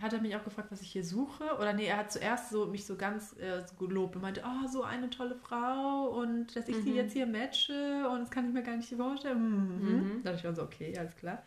hat 0.00 0.12
er 0.12 0.20
mich 0.20 0.34
auch 0.36 0.44
gefragt, 0.44 0.70
was 0.70 0.80
ich 0.80 0.92
hier 0.92 1.04
suche. 1.04 1.56
Oder 1.58 1.72
nee, 1.72 1.86
er 1.86 1.96
hat 1.98 2.12
zuerst 2.12 2.50
so 2.50 2.66
mich 2.66 2.86
so 2.86 2.96
ganz 2.96 3.36
äh, 3.38 3.64
so 3.66 3.74
gelobt 3.74 4.14
und 4.16 4.22
meinte, 4.22 4.42
oh, 4.46 4.68
so 4.68 4.82
eine 4.84 5.10
tolle 5.10 5.34
Frau 5.34 6.08
und 6.20 6.54
dass 6.54 6.68
ich 6.68 6.76
sie 6.76 6.90
Mhm. 6.90 6.96
jetzt 6.96 7.12
hier 7.12 7.26
matche 7.26 8.08
und 8.08 8.20
das 8.20 8.30
kann 8.30 8.46
ich 8.46 8.52
mir 8.54 8.62
gar 8.62 8.76
nicht 8.76 8.94
vorstellen. 8.94 9.40
Mhm. 9.80 9.96
Mhm. 10.18 10.22
Da 10.22 10.30
dachte 10.30 10.36
ich 10.36 10.42
dann 10.42 10.54
so, 10.56 10.62
okay, 10.62 10.96
alles 10.96 11.16
klar. 11.16 11.42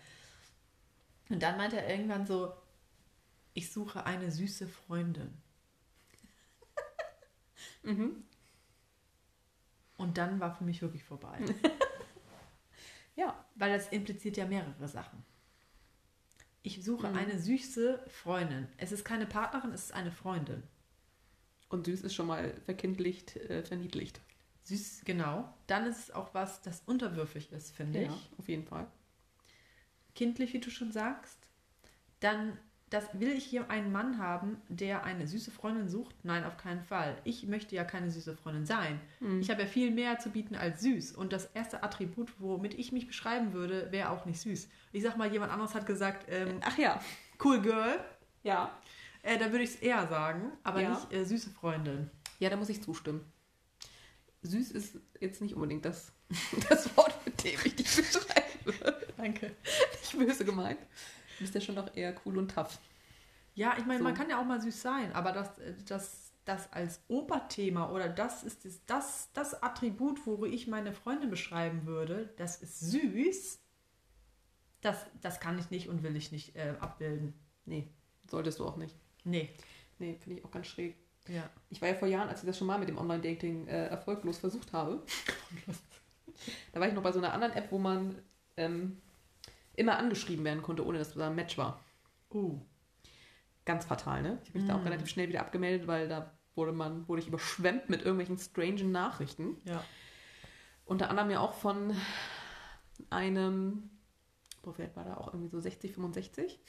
Und 1.30 1.42
dann 1.42 1.56
meinte 1.58 1.78
er 1.82 1.90
irgendwann 1.90 2.26
so, 2.26 2.52
ich 3.54 3.72
suche 3.72 4.06
eine 4.06 4.30
süße 4.32 4.68
Freundin. 4.68 5.34
Mhm. 7.84 8.24
Und 9.98 10.18
dann 10.18 10.40
war 10.40 10.54
für 10.56 10.64
mich 10.64 10.82
wirklich 10.82 11.04
vorbei. 11.04 11.38
Ja. 13.16 13.46
Weil 13.56 13.74
das 13.74 13.90
impliziert 13.90 14.38
ja 14.38 14.46
mehrere 14.46 14.88
Sachen. 14.88 15.24
Ich 16.64 16.84
suche 16.84 17.10
Mhm. 17.10 17.16
eine 17.18 17.40
süße 17.40 18.04
Freundin. 18.08 18.68
Es 18.78 18.92
ist 18.92 19.04
keine 19.04 19.26
Partnerin, 19.26 19.72
es 19.72 19.86
ist 19.86 19.94
eine 19.94 20.12
Freundin. 20.12 20.64
Und 21.70 21.86
süß 21.86 22.02
ist 22.02 22.14
schon 22.14 22.28
mal 22.28 22.54
verkindlicht, 22.66 23.36
äh, 23.38 23.64
verniedlicht. 23.64 24.20
Süß, 24.64 25.02
genau. 25.06 25.52
Dann 25.68 25.86
ist 25.88 25.98
es 26.00 26.12
auch 26.12 26.34
was, 26.34 26.62
das 26.62 26.82
unterwürfig 26.86 27.52
ist, 27.52 27.72
finde 27.72 28.04
Ja, 28.04 28.10
ich. 28.10 28.30
auf 28.38 28.48
jeden 28.48 28.66
Fall. 28.66 28.88
Kindlich, 30.16 30.54
wie 30.54 30.60
du 30.60 30.70
schon 30.70 30.92
sagst. 30.92 31.38
Dann, 32.20 32.58
das 32.92 33.06
will 33.14 33.30
ich 33.32 33.46
hier 33.46 33.70
einen 33.70 33.92
Mann 33.92 34.18
haben, 34.20 34.58
der 34.68 35.04
eine 35.06 35.26
süße 35.26 35.50
Freundin 35.50 35.88
sucht? 35.88 36.14
Nein, 36.24 36.44
auf 36.44 36.58
keinen 36.58 36.84
Fall. 36.84 37.18
Ich 37.24 37.48
möchte 37.48 37.74
ja 37.74 37.86
keine 37.86 38.12
süße 38.12 38.36
Freundin 38.36 38.66
sein. 38.66 39.00
Mhm. 39.22 39.40
Ich 39.40 39.50
habe 39.50 39.62
ja 39.62 39.68
viel 39.68 39.92
mehr 39.92 40.20
zu 40.20 40.30
bieten 40.30 40.56
als 40.56 40.82
süß. 40.82 41.14
Und 41.14 41.32
das 41.32 41.46
erste 41.54 41.84
Attribut, 41.84 42.34
womit 42.40 42.74
ich 42.74 42.92
mich 42.92 43.08
beschreiben 43.08 43.54
würde, 43.54 43.92
wäre 43.92 44.10
auch 44.10 44.26
nicht 44.26 44.42
süß. 44.42 44.68
Ich 44.92 45.04
sag 45.04 45.16
mal, 45.18 45.32
jemand 45.32 45.54
anderes 45.54 45.74
hat 45.74 45.86
gesagt, 45.86 46.26
ähm, 46.30 46.60
Ach 46.64 46.78
ja. 46.78 47.02
cool 47.44 47.62
Girl. 47.62 47.98
Ja. 48.44 48.78
Äh, 49.24 49.38
da 49.38 49.52
würde 49.52 49.64
ich 49.64 49.70
es 49.72 49.76
eher 49.78 50.06
sagen, 50.08 50.52
aber 50.64 50.82
Ja. 50.82 50.90
nicht 50.90 51.14
äh, 51.14 51.24
süße 51.24 51.50
Freundin. 51.52 52.12
Ja, 52.40 52.50
da 52.50 52.58
muss 52.58 52.70
ich 52.70 52.84
zustimmen. 52.84 53.24
Süß 54.42 54.72
ist 54.72 54.98
jetzt 55.22 55.42
nicht 55.42 55.54
unbedingt 55.56 55.86
das, 55.86 56.12
das 56.70 56.96
Wort, 56.98 57.16
mit 57.26 57.42
dem 57.44 57.58
ich 57.64 57.76
dich 57.76 57.96
beschreibe. 57.96 59.06
Danke. 59.16 59.56
Nicht 60.02 60.18
böse 60.18 60.44
gemeint. 60.44 60.80
Du 61.42 61.46
bist 61.46 61.56
ja 61.56 61.62
schon 61.62 61.74
noch 61.74 61.96
eher 61.96 62.14
cool 62.24 62.38
und 62.38 62.52
tough. 62.52 62.78
Ja, 63.56 63.74
ich 63.76 63.86
meine, 63.88 63.98
So. 63.98 64.04
man 64.04 64.14
kann 64.14 64.30
ja 64.30 64.40
auch 64.40 64.46
mal 64.46 64.62
süß 64.62 64.80
sein, 64.80 65.12
aber 65.14 65.32
das, 65.32 65.58
äh, 65.58 65.74
das, 65.88 66.34
das 66.46 66.72
als 66.72 67.02
Oberthema 67.08 67.90
oder 67.90 68.10
das 68.10 68.44
ist 68.44 68.64
das, 68.64 68.80
das, 68.86 69.30
das 69.34 69.64
Attribut, 69.64 70.28
wo 70.28 70.46
ich 70.46 70.68
meine 70.68 70.94
Freundin 70.94 71.32
beschreiben 71.32 71.88
würde, 71.88 72.32
das 72.38 72.62
ist 72.62 72.80
süß, 72.80 73.60
das, 74.82 75.04
das 75.20 75.40
kann 75.40 75.58
ich 75.58 75.72
nicht 75.72 75.90
und 75.90 76.04
will 76.04 76.16
ich 76.16 76.32
nicht 76.32 76.56
äh, 76.56 76.76
abbilden. 76.80 77.34
Nee, 77.66 77.88
solltest 78.30 78.60
du 78.60 78.66
auch 78.68 78.78
nicht. 78.78 78.96
Nee. 79.24 79.50
Nee, 79.98 80.20
finde 80.22 80.40
ich 80.40 80.46
auch 80.46 80.52
ganz 80.52 80.68
schräg. 80.68 80.96
Ja. 81.28 81.50
Ich 81.72 81.82
war 81.82 81.90
ja 81.90 81.96
vor 81.96 82.08
Jahren, 82.08 82.30
als 82.30 82.42
ich 82.42 82.46
das 82.46 82.58
schon 82.60 82.68
mal 82.68 82.78
mit 82.78 82.88
dem 82.88 83.00
Online-Dating 83.00 83.68
äh, 83.68 83.88
erfolglos 83.88 84.38
versucht 84.38 84.74
habe. 84.74 85.02
da 86.72 86.80
war 86.80 86.88
ich 86.88 86.94
noch 86.94 87.02
bei 87.02 87.12
so 87.12 87.18
einer 87.18 87.34
anderen 87.34 87.54
App, 87.54 87.72
wo 87.72 87.80
man 87.80 88.16
ähm, 88.58 89.02
immer 89.76 89.98
angeschrieben 89.98 90.44
werden 90.46 90.62
konnte, 90.62 90.86
ohne 90.86 90.98
dass 91.00 91.14
da 91.14 91.28
ein 91.28 91.36
Match 91.36 91.58
war. 91.58 91.80
Uh. 92.34 92.60
Ganz 93.66 93.86
fatal, 93.86 94.22
ne? 94.22 94.40
Ich 94.44 94.50
habe 94.50 94.60
mich 94.60 94.68
da 94.68 94.76
auch 94.76 94.82
Mm. 94.82 94.88
relativ 94.88 95.08
schnell 95.10 95.30
wieder 95.30 95.42
abgemeldet, 95.42 95.88
weil 95.88 96.08
da 96.08 96.34
wurde 96.56 96.72
man, 96.72 97.08
wurde 97.08 97.22
ich 97.22 97.28
überschwemmt 97.28 97.90
mit 97.90 98.02
irgendwelchen 98.02 98.38
strangen 98.38 98.92
Nachrichten. 98.92 99.58
Ja. 99.66 99.84
Unter 100.86 101.10
anderem 101.10 101.30
ja 101.30 101.40
auch 101.40 101.54
von 101.54 101.96
einem, 103.10 103.90
viel 104.76 104.86
alt 104.86 104.96
war 104.96 105.06
da 105.06 105.18
auch 105.18 105.28
irgendwie 105.28 105.50
so 105.50 105.60
60, 105.60 105.94
65, 105.94 106.60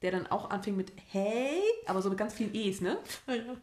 der 0.00 0.10
dann 0.12 0.26
auch 0.28 0.50
anfing 0.50 0.76
mit 0.76 0.92
Hey, 1.10 1.60
aber 1.86 2.00
so 2.02 2.08
mit 2.08 2.18
ganz 2.18 2.34
vielen 2.34 2.54
E's, 2.54 2.80
ne? 2.80 2.98
ja. 3.26 3.56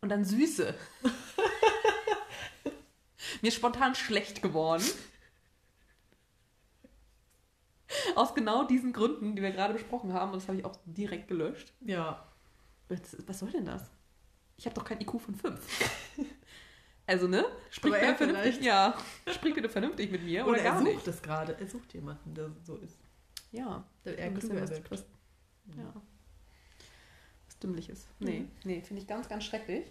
Und 0.00 0.08
dann 0.10 0.24
Süße. 0.24 0.74
Mir 3.42 3.48
ist 3.48 3.54
spontan 3.54 3.94
schlecht 3.94 4.42
geworden. 4.42 4.84
Aus 8.20 8.34
genau 8.34 8.64
diesen 8.64 8.92
Gründen, 8.92 9.34
die 9.36 9.42
wir 9.42 9.50
gerade 9.50 9.72
besprochen 9.74 10.12
haben. 10.12 10.32
Und 10.32 10.36
das 10.42 10.48
habe 10.48 10.58
ich 10.58 10.64
auch 10.64 10.76
direkt 10.84 11.28
gelöscht. 11.28 11.72
Ja. 11.80 12.26
Was, 12.88 13.38
soll 13.38 13.50
denn 13.50 13.64
das? 13.64 13.90
Ich 14.56 14.66
habe 14.66 14.74
doch 14.74 14.84
kein 14.84 15.00
IQ 15.00 15.20
von 15.20 15.34
5. 15.34 15.60
Also, 17.06 17.26
ne? 17.26 17.44
Sprich 17.70 17.92
bitte 17.92 18.14
vernünftig. 18.14 18.54
vielleicht. 18.54 18.62
Ja. 18.64 18.94
Sprich 19.32 19.52
bitte 19.54 19.68
vernünftig 19.68 20.12
mit 20.12 20.22
mir. 20.22 20.42
Oder, 20.46 20.52
Oder 20.52 20.60
er 20.62 20.72
sucht 20.78 20.84
nicht. 20.84 21.08
es 21.08 21.20
gerade. 21.22 21.56
Er 21.58 21.66
sucht 21.66 21.92
jemanden, 21.92 22.34
der 22.34 22.52
so 22.62 22.76
ist. 22.76 23.00
Ja. 23.50 23.82
Der 24.04 24.16
er 24.16 24.26
Ein 24.26 24.34
bisschen 24.34 24.60
was, 24.60 24.70
was, 24.88 25.00
ja. 25.76 25.92
was 27.46 27.58
Dümmliches. 27.58 28.06
Nee, 28.20 28.40
Mhm. 28.40 28.50
nee, 28.62 28.80
finde 28.82 29.02
ich 29.02 29.08
ganz, 29.08 29.28
ganz 29.28 29.42
schrecklich. 29.42 29.90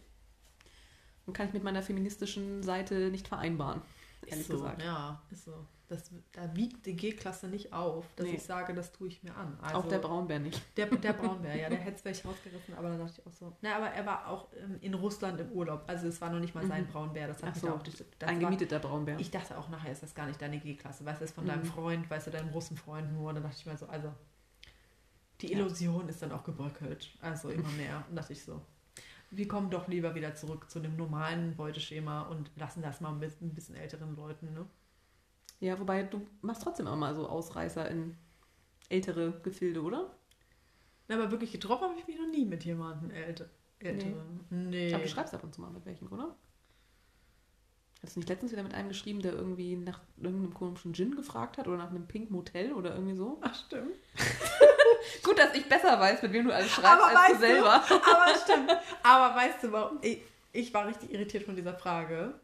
Und 1.26 1.34
kann 1.34 1.48
ich 1.48 1.54
mit 1.54 1.64
meiner 1.64 1.84
feministischen 1.84 2.64
Seite 2.64 3.10
nicht 3.12 3.28
vereinbaren, 3.28 3.82
ehrlich 4.26 4.40
ist 4.40 4.48
so, 4.48 4.54
gesagt. 4.54 4.82
Ja, 4.82 5.22
ist 5.30 5.44
so. 5.44 5.66
Das, 5.90 6.12
da 6.34 6.56
wiegt 6.56 6.86
die 6.86 6.96
G-Klasse 6.96 7.48
nicht 7.48 7.74
auf, 7.74 8.06
dass 8.16 8.28
Nee. 8.28 8.36
ich 8.36 8.44
sage, 8.44 8.76
das 8.76 8.92
tue 8.92 9.08
ich 9.08 9.24
mir 9.24 9.36
an. 9.36 9.58
Also, 9.60 9.78
auch 9.80 9.88
der 9.88 9.98
Braunbär 9.98 10.40
nicht. 10.40 10.62
Der, 10.78 10.86
der 10.86 11.14
Braunbär, 11.14 11.56
ja, 11.56 11.68
der 11.68 11.80
hätte 11.80 11.96
es 11.96 12.02
vielleicht 12.04 12.26
rausgerissen, 12.26 12.76
aber 12.76 12.90
dann 12.90 13.00
dachte 13.00 13.20
ich 13.20 13.26
auch 13.26 13.34
so. 13.34 13.58
Na, 13.62 13.76
aber 13.76 13.88
er 13.88 14.06
war 14.06 14.28
auch 14.28 14.50
ähm, 14.56 14.78
in 14.82 14.94
Russland 14.94 15.42
im 15.42 15.52
Urlaub. 15.52 15.84
Also 15.88 16.08
es 16.08 16.22
war 16.22 16.30
noch 16.30 16.40
nicht 16.40 16.54
mal 16.54 16.66
sein 16.68 16.84
Mhm. 16.84 16.88
Braunbär. 16.92 17.28
Das 17.28 17.42
hat 17.42 17.54
Ach 17.56 17.60
so, 17.60 17.70
auch 17.74 17.82
das 17.82 18.04
Ein 18.22 18.36
war, 18.36 18.50
gemieteter 18.50 18.78
Braunbär. 18.80 19.20
Ich 19.20 19.32
dachte 19.32 19.58
auch 19.58 19.68
nachher 19.70 19.92
ist 19.92 20.04
das 20.04 20.14
gar 20.14 20.28
nicht 20.28 20.40
deine 20.40 20.60
G-Klasse. 20.60 21.04
Weißt 21.06 21.22
du, 21.22 21.26
ist 21.26 21.34
von 21.34 21.44
Mhm. 21.46 21.48
deinem 21.50 21.64
Freund, 21.66 22.08
weißt 22.10 22.28
du, 22.28 22.32
deinem 22.32 22.50
Russenfreund 22.50 23.12
nur. 23.12 23.34
Dann 23.34 23.42
dachte 23.42 23.56
ich 23.58 23.66
mir 23.66 23.76
so, 23.76 23.88
also 23.88 24.14
die 25.42 25.52
Ja. 25.52 25.58
Illusion 25.58 26.08
ist 26.08 26.22
dann 26.22 26.32
auch 26.32 26.44
gebröckelt. 26.44 27.10
Also 27.22 27.50
immer 27.50 27.70
mehr. 27.72 28.04
Und 28.10 28.16
dachte 28.16 28.34
ich 28.34 28.44
so. 28.44 28.62
Wir 29.32 29.48
kommen 29.48 29.70
doch 29.70 29.88
lieber 29.88 30.16
wieder 30.16 30.34
zurück 30.36 30.70
zu 30.70 30.80
dem 30.80 30.96
normalen 30.98 31.56
Beuteschema 31.56 32.22
und 32.24 32.52
lassen 32.56 32.82
das 32.82 33.00
mal 33.00 33.12
mit 33.12 33.40
ein 33.42 33.54
bisschen 33.54 33.76
älteren 33.76 34.16
Leuten, 34.16 34.54
ne? 34.54 34.66
Ja, 35.60 35.80
wobei 35.80 36.04
du 36.04 36.26
machst 36.42 36.64
trotzdem 36.64 36.88
immer 36.88 36.96
mal 36.96 37.16
so 37.16 37.28
Ausreißer 37.28 37.90
in 37.90 38.18
ältere 38.88 39.40
Gefilde, 39.44 39.82
oder? 39.82 40.16
Na, 41.08 41.16
aber 41.16 41.32
wirklich 41.32 41.52
getroffen 41.52 41.90
habe 41.90 42.00
ich 42.00 42.08
mich 42.08 42.18
noch 42.18 42.28
nie 42.28 42.46
mit 42.46 42.64
jemandem 42.64 43.12
älter, 43.12 43.50
älteren. 43.80 44.46
Nee. 44.50 44.94
Aber 44.94 45.04
du 45.04 45.10
schreibst 45.10 45.34
ab 45.34 45.44
und 45.44 45.54
zu 45.54 45.62
mal 45.62 45.72
mit 45.72 45.86
welchen, 45.86 46.08
oder? 46.08 46.36
Hast 48.02 48.16
du 48.16 48.22
nicht 48.22 48.30
letztens 48.30 48.54
wieder 48.54 48.64
mit 48.64 48.74
einem 48.74 48.88
geschrieben, 48.88 49.22
der 49.22 49.34
irgendwie 49.34 49.76
nach 49.76 50.00
irgendeinem 50.16 50.54
komischen 50.54 50.94
Gin 50.94 51.16
gefragt 51.16 51.58
hat 51.58 51.68
oder 51.68 51.78
nach 51.78 51.90
einem 51.90 52.08
Pink 52.08 52.32
Motel 52.32 52.72
oder 52.72 52.94
irgendwie 52.94 53.16
so? 53.16 53.40
Ach, 53.42 53.54
stimmt. 53.54 53.98
Gut, 55.24 55.38
dass 55.38 55.54
ich 55.54 55.68
besser 55.68 56.00
weiß, 56.00 56.22
mit 56.22 56.32
wem 56.32 56.46
du 56.46 56.54
alles 56.54 56.70
schreibst, 56.70 56.92
Aber 56.92 57.08
als 57.08 57.16
weißt 57.16 57.34
du 57.34 57.40
selber. 57.40 57.74
Aber 57.74 58.36
stimmt. 58.42 58.72
Aber 59.04 59.36
weißt 59.36 59.64
du, 59.64 59.72
warum? 59.74 59.98
Ich, 60.02 60.22
ich 60.54 60.74
war 60.74 60.88
richtig 60.88 61.12
irritiert 61.12 61.44
von 61.44 61.58
dieser 61.58 61.74
Frage. 61.74 62.40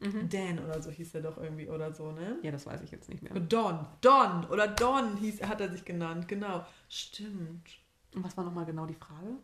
Mhm. 0.00 0.28
Dan 0.28 0.58
oder 0.58 0.82
so 0.82 0.90
hieß 0.90 1.14
er 1.14 1.22
doch 1.22 1.38
irgendwie 1.38 1.68
oder 1.68 1.92
so, 1.92 2.10
ne? 2.12 2.38
Ja, 2.42 2.50
das 2.50 2.66
weiß 2.66 2.82
ich 2.82 2.90
jetzt 2.90 3.08
nicht 3.08 3.22
mehr. 3.22 3.32
Don. 3.38 3.86
Don 4.00 4.44
oder 4.46 4.66
Don 4.68 5.16
hieß, 5.16 5.42
hat 5.44 5.60
er 5.60 5.70
sich 5.70 5.84
genannt, 5.84 6.26
genau. 6.28 6.66
Stimmt. 6.88 7.78
Und 8.14 8.24
was 8.24 8.36
war 8.36 8.44
nochmal 8.44 8.66
genau 8.66 8.86
die 8.86 8.94
Frage? 8.94 9.36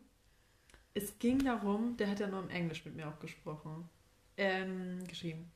Es 0.94 1.18
ging 1.18 1.38
darum, 1.44 1.96
der 1.96 2.10
hat 2.10 2.18
ja 2.20 2.26
nur 2.26 2.42
im 2.42 2.50
Englisch 2.50 2.84
mit 2.84 2.96
mir 2.96 3.08
auch 3.08 3.18
gesprochen. 3.20 3.88
Ähm, 4.36 5.04
geschrieben. 5.06 5.50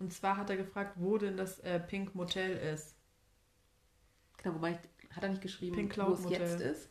Und 0.00 0.12
zwar 0.12 0.36
hat 0.36 0.50
er 0.50 0.56
gefragt, 0.56 0.94
wo 0.96 1.16
denn 1.18 1.36
das 1.36 1.60
äh, 1.60 1.78
Pink 1.80 2.14
Motel 2.14 2.56
ist. 2.56 2.96
Genau, 4.38 4.54
wobei, 4.56 4.72
ich, 4.72 5.14
hat 5.16 5.22
er 5.22 5.30
nicht 5.30 5.42
geschrieben, 5.42 5.76
Pink 5.76 5.96
wo 5.98 6.12
es 6.12 6.20
Motel. 6.22 6.40
jetzt 6.40 6.60
ist? 6.60 6.88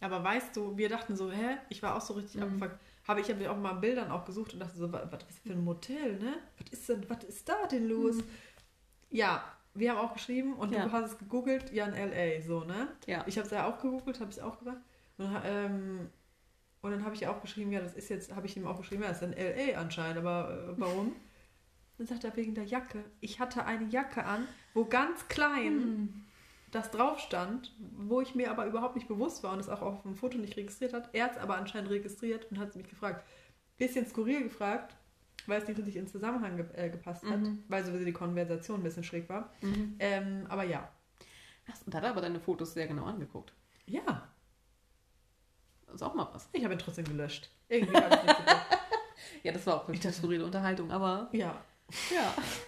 Aber 0.00 0.22
weißt 0.22 0.56
du, 0.56 0.76
wir 0.76 0.88
dachten 0.88 1.16
so, 1.16 1.30
hä? 1.30 1.58
Ich 1.68 1.82
war 1.82 1.96
auch 1.96 2.00
so 2.00 2.14
richtig 2.14 2.36
Mhm. 2.36 2.42
abgefuckt. 2.62 2.80
Habe 3.08 3.20
ich 3.22 3.30
habe 3.30 3.50
auch 3.50 3.56
mal 3.56 3.72
Bildern 3.72 4.10
auch 4.10 4.24
gesucht 4.26 4.52
und 4.52 4.60
dachte 4.60 4.76
so, 4.76 4.92
was, 4.92 5.10
was 5.10 5.22
ist 5.30 5.38
für 5.40 5.52
ein 5.52 5.64
Motel, 5.64 6.18
ne? 6.18 6.34
Was 6.58 6.70
ist 6.70 6.88
denn, 6.88 7.08
was 7.08 7.24
ist 7.24 7.48
da 7.48 7.66
denn 7.66 7.88
los? 7.88 8.16
Mhm. 8.16 8.24
Ja, 9.10 9.42
wir 9.74 9.90
haben 9.90 9.98
auch 9.98 10.12
geschrieben 10.12 10.52
und 10.54 10.72
Ja. 10.72 10.84
du 10.84 10.92
hast 10.92 11.12
es 11.12 11.18
gegoogelt, 11.18 11.72
ja 11.72 11.86
in 11.86 11.94
LA, 11.94 12.42
so, 12.42 12.64
ne? 12.64 12.88
Ja. 13.06 13.24
Ich 13.26 13.38
habe 13.38 13.46
es 13.46 13.52
ja 13.52 13.66
auch 13.66 13.80
gegoogelt, 13.80 14.20
habe 14.20 14.30
ich 14.30 14.42
auch 14.42 14.58
gesagt. 14.58 14.82
Und, 15.16 15.34
ähm, 15.44 16.10
und 16.82 16.90
dann 16.90 17.02
habe 17.04 17.14
ich 17.14 17.26
auch 17.26 17.40
geschrieben, 17.40 17.72
ja, 17.72 17.80
das 17.80 17.94
ist 17.94 18.10
jetzt, 18.10 18.34
habe 18.36 18.46
ich 18.46 18.56
ihm 18.56 18.66
auch 18.66 18.76
geschrieben, 18.78 19.02
ja, 19.02 19.08
das 19.08 19.22
ist 19.22 19.34
in 19.34 19.72
LA 19.72 19.78
anscheinend, 19.80 20.18
aber 20.18 20.68
äh, 20.76 20.80
warum? 20.80 21.16
Dann 21.96 22.06
sagt 22.06 22.24
er 22.24 22.36
wegen 22.36 22.54
der 22.54 22.64
Jacke. 22.64 23.02
Ich 23.20 23.40
hatte 23.40 23.64
eine 23.64 23.86
Jacke 23.86 24.24
an, 24.24 24.46
wo 24.74 24.84
ganz 24.84 25.26
klein 25.28 25.64
Hm. 25.64 26.24
Das 26.70 26.90
drauf 26.90 27.18
stand, 27.20 27.74
wo 27.96 28.20
ich 28.20 28.34
mir 28.34 28.50
aber 28.50 28.66
überhaupt 28.66 28.94
nicht 28.96 29.08
bewusst 29.08 29.42
war 29.42 29.52
und 29.52 29.60
es 29.60 29.68
auch 29.68 29.80
auf 29.82 30.02
dem 30.02 30.14
Foto 30.14 30.36
nicht 30.38 30.56
registriert 30.56 30.92
hat. 30.92 31.08
Er 31.12 31.24
hat 31.24 31.32
es 31.32 31.38
aber 31.38 31.56
anscheinend 31.56 31.90
registriert 31.90 32.46
und 32.50 32.58
hat 32.58 32.74
mich 32.76 32.88
gefragt. 32.88 33.24
Bisschen 33.78 34.06
skurril 34.06 34.42
gefragt. 34.42 34.94
weil 35.46 35.62
es 35.62 35.68
nicht 35.68 35.78
richtig 35.78 35.96
in 35.96 36.06
Zusammenhang 36.06 36.56
ge 36.58 36.66
äh, 36.74 36.90
gepasst 36.90 37.24
hat, 37.24 37.40
Mhm. 37.40 37.64
weil 37.68 37.82
sowieso 37.82 38.04
die 38.04 38.12
Konversation 38.12 38.80
ein 38.80 38.82
bisschen 38.82 39.04
schräg 39.04 39.28
war. 39.30 39.50
Mhm. 39.62 39.96
Ähm, 39.98 40.46
aber 40.50 40.64
ja. 40.64 40.90
Ach, 41.70 41.74
und 41.86 41.94
da 41.94 41.98
hat 41.98 42.04
er 42.04 42.10
aber 42.10 42.20
deine 42.20 42.38
Fotos 42.40 42.74
sehr 42.74 42.86
genau 42.86 43.04
angeguckt. 43.04 43.54
Ja, 43.86 44.28
Das 45.86 45.94
ist 45.94 46.02
auch 46.02 46.12
mal 46.14 46.28
was. 46.34 46.50
ich 46.52 46.62
habe 46.64 46.74
ihn 46.74 46.78
trotzdem 46.78 47.06
gelöscht. 47.06 47.50
Irgendwie 47.68 47.96
habe 47.96 48.14
ich 48.14 48.22
nicht. 48.24 48.36
Ja, 49.42 49.52
das 49.52 49.66
war 49.66 49.76
auch 49.76 49.88
Ich 49.88 50.02
eine 50.04 50.12
skurrile 50.12 50.44
Unterhaltung, 50.44 50.90
aber 50.90 51.28
Ja. 51.32 51.62
ja. 52.10 52.34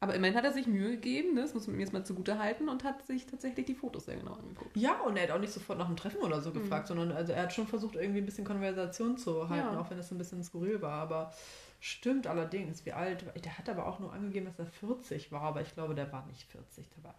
Aber 0.00 0.14
immerhin 0.14 0.36
hat 0.36 0.44
er 0.44 0.52
sich 0.52 0.66
Mühe 0.68 0.90
gegeben, 0.92 1.34
ne? 1.34 1.42
das 1.42 1.54
muss 1.54 1.66
man 1.66 1.74
mir 1.76 1.82
jetzt 1.82 1.92
mal 1.92 2.04
zugute 2.04 2.38
halten, 2.38 2.68
und 2.68 2.84
hat 2.84 3.04
sich 3.04 3.26
tatsächlich 3.26 3.66
die 3.66 3.74
Fotos 3.74 4.04
sehr 4.04 4.16
genau 4.16 4.34
angeguckt. 4.34 4.76
Ja, 4.76 5.00
und 5.00 5.16
er 5.16 5.24
hat 5.24 5.30
auch 5.32 5.40
nicht 5.40 5.52
sofort 5.52 5.76
nach 5.78 5.88
dem 5.88 5.96
Treffen 5.96 6.22
oder 6.22 6.40
so 6.40 6.50
Mhm. 6.50 6.54
gefragt, 6.54 6.86
sondern 6.86 7.10
also 7.10 7.32
er 7.32 7.42
hat 7.42 7.52
schon 7.52 7.66
versucht, 7.66 7.96
irgendwie 7.96 8.20
ein 8.20 8.26
bisschen 8.26 8.44
Konversation 8.44 9.18
zu 9.18 9.48
halten, 9.48 9.74
Ja. 9.74 9.80
auch 9.80 9.90
wenn 9.90 9.98
es 9.98 10.12
ein 10.12 10.18
bisschen 10.18 10.44
skurril 10.44 10.80
war. 10.82 10.92
Aber 11.02 11.32
stimmt 11.80 12.28
allerdings, 12.28 12.86
wie 12.86 12.92
alt. 12.92 13.24
Der 13.44 13.58
hat 13.58 13.68
aber 13.68 13.86
auch 13.86 13.98
nur 13.98 14.12
angegeben, 14.12 14.46
dass 14.46 14.58
er 14.60 14.66
40 14.66 15.32
war, 15.32 15.42
aber 15.42 15.62
ich 15.62 15.74
glaube, 15.74 15.96
der 15.96 16.12
war 16.12 16.24
nicht 16.26 16.44
40. 16.44 16.88
Der 16.96 17.02
war, 17.04 17.14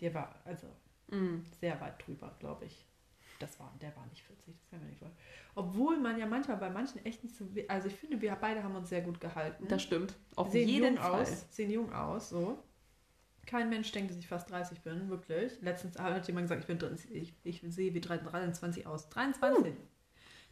der 0.00 0.14
war 0.14 0.34
also 0.44 0.68
Mhm. 1.10 1.44
sehr 1.60 1.80
weit 1.80 2.06
drüber, 2.06 2.34
glaube 2.38 2.66
ich. 2.66 2.86
Das 3.42 3.58
war, 3.60 3.72
der 3.80 3.94
war 3.96 4.06
nicht 4.06 4.22
40, 4.22 4.54
das 4.56 4.70
kann 4.70 4.78
man 4.80 4.88
nicht 4.88 4.98
vorstellen. 4.98 5.24
Obwohl 5.54 5.98
man 5.98 6.18
ja 6.18 6.26
manchmal 6.26 6.56
bei 6.56 6.70
manchen 6.70 7.04
echt 7.04 7.22
nicht 7.24 7.36
so. 7.36 7.46
Also 7.68 7.88
ich 7.88 7.94
finde, 7.94 8.20
wir 8.20 8.34
beide 8.36 8.62
haben 8.62 8.74
uns 8.76 8.88
sehr 8.88 9.02
gut 9.02 9.20
gehalten. 9.20 9.66
Das 9.68 9.82
stimmt. 9.82 10.14
Auf 10.36 10.50
sehen 10.50 10.68
jeden 10.68 10.94
jung 10.94 10.96
Fall. 11.02 11.20
aus, 11.22 11.46
sehen 11.50 11.70
jung 11.70 11.92
aus, 11.92 12.30
so. 12.30 12.58
Kein 13.44 13.68
Mensch 13.70 13.90
denkt, 13.90 14.10
dass 14.10 14.18
ich 14.18 14.28
fast 14.28 14.50
30 14.50 14.80
bin, 14.82 15.08
wirklich. 15.10 15.60
Letztens 15.60 15.98
hat 15.98 16.26
jemand 16.28 16.44
gesagt, 16.44 16.60
ich, 16.60 16.66
bin, 16.68 16.78
drin- 16.78 16.96
ich, 17.10 17.34
ich 17.42 17.60
sehe 17.68 17.92
wie 17.92 18.00
23 18.00 18.86
aus. 18.86 19.08
23. 19.08 19.74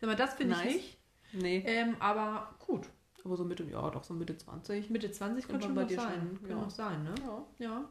Sag 0.00 0.06
mal, 0.09 0.16
das 0.16 0.35
finde 0.35 0.56
Nice. 0.56 0.66
ich 0.66 0.75
nicht. 0.75 0.99
Nee, 1.32 1.62
Ähm, 1.64 1.94
aber 2.00 2.56
gut. 2.59 2.88
aber 3.25 3.37
so 3.37 3.44
Mitte, 3.44 3.62
ja, 3.64 3.88
doch 3.90 4.02
so 4.02 4.12
Mitte 4.14 4.37
20. 4.37 4.90
Mitte 4.90 5.12
20 5.12 5.47
Könnte 5.47 5.66
schon 5.66 5.75
bei 5.76 5.85
dir 5.85 5.97
sein. 6.00 6.38
Kann 6.42 6.50
ja. 6.59 6.64
auch 6.64 6.70
sein, 6.70 7.04
ne? 7.04 7.14
Ja. 7.23 7.47
Ja. 7.59 7.88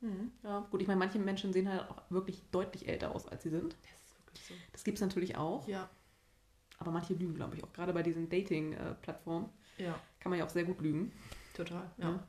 Mhm. 0.00 0.32
ja, 0.42 0.60
gut, 0.70 0.80
ich 0.82 0.88
meine, 0.88 0.98
manche 0.98 1.18
Menschen 1.18 1.52
sehen 1.52 1.68
halt 1.68 1.88
auch 1.90 2.02
wirklich 2.10 2.42
deutlich 2.50 2.88
älter 2.88 3.14
aus, 3.14 3.26
als 3.28 3.42
sie 3.42 3.50
sind. 3.50 3.74
Das 3.74 4.00
ist 4.02 4.18
wirklich 4.26 4.46
so. 4.46 4.54
Das 4.72 4.84
gibt 4.84 4.96
es 4.98 5.02
natürlich 5.02 5.36
auch. 5.36 5.66
Ja. 5.68 5.88
Aber 6.78 6.90
manche 6.90 7.12
lügen, 7.14 7.34
glaube 7.34 7.56
ich, 7.56 7.62
auch. 7.64 7.72
Gerade 7.74 7.92
bei 7.92 8.02
diesen 8.02 8.28
Dating-Plattformen 8.30 9.50
Ja, 9.76 10.00
kann 10.20 10.30
man 10.30 10.38
ja 10.38 10.46
auch 10.46 10.50
sehr 10.50 10.64
gut 10.64 10.80
lügen. 10.80 11.12
total. 11.54 11.90
Ja. 11.98 12.10
Ja. 12.10 12.26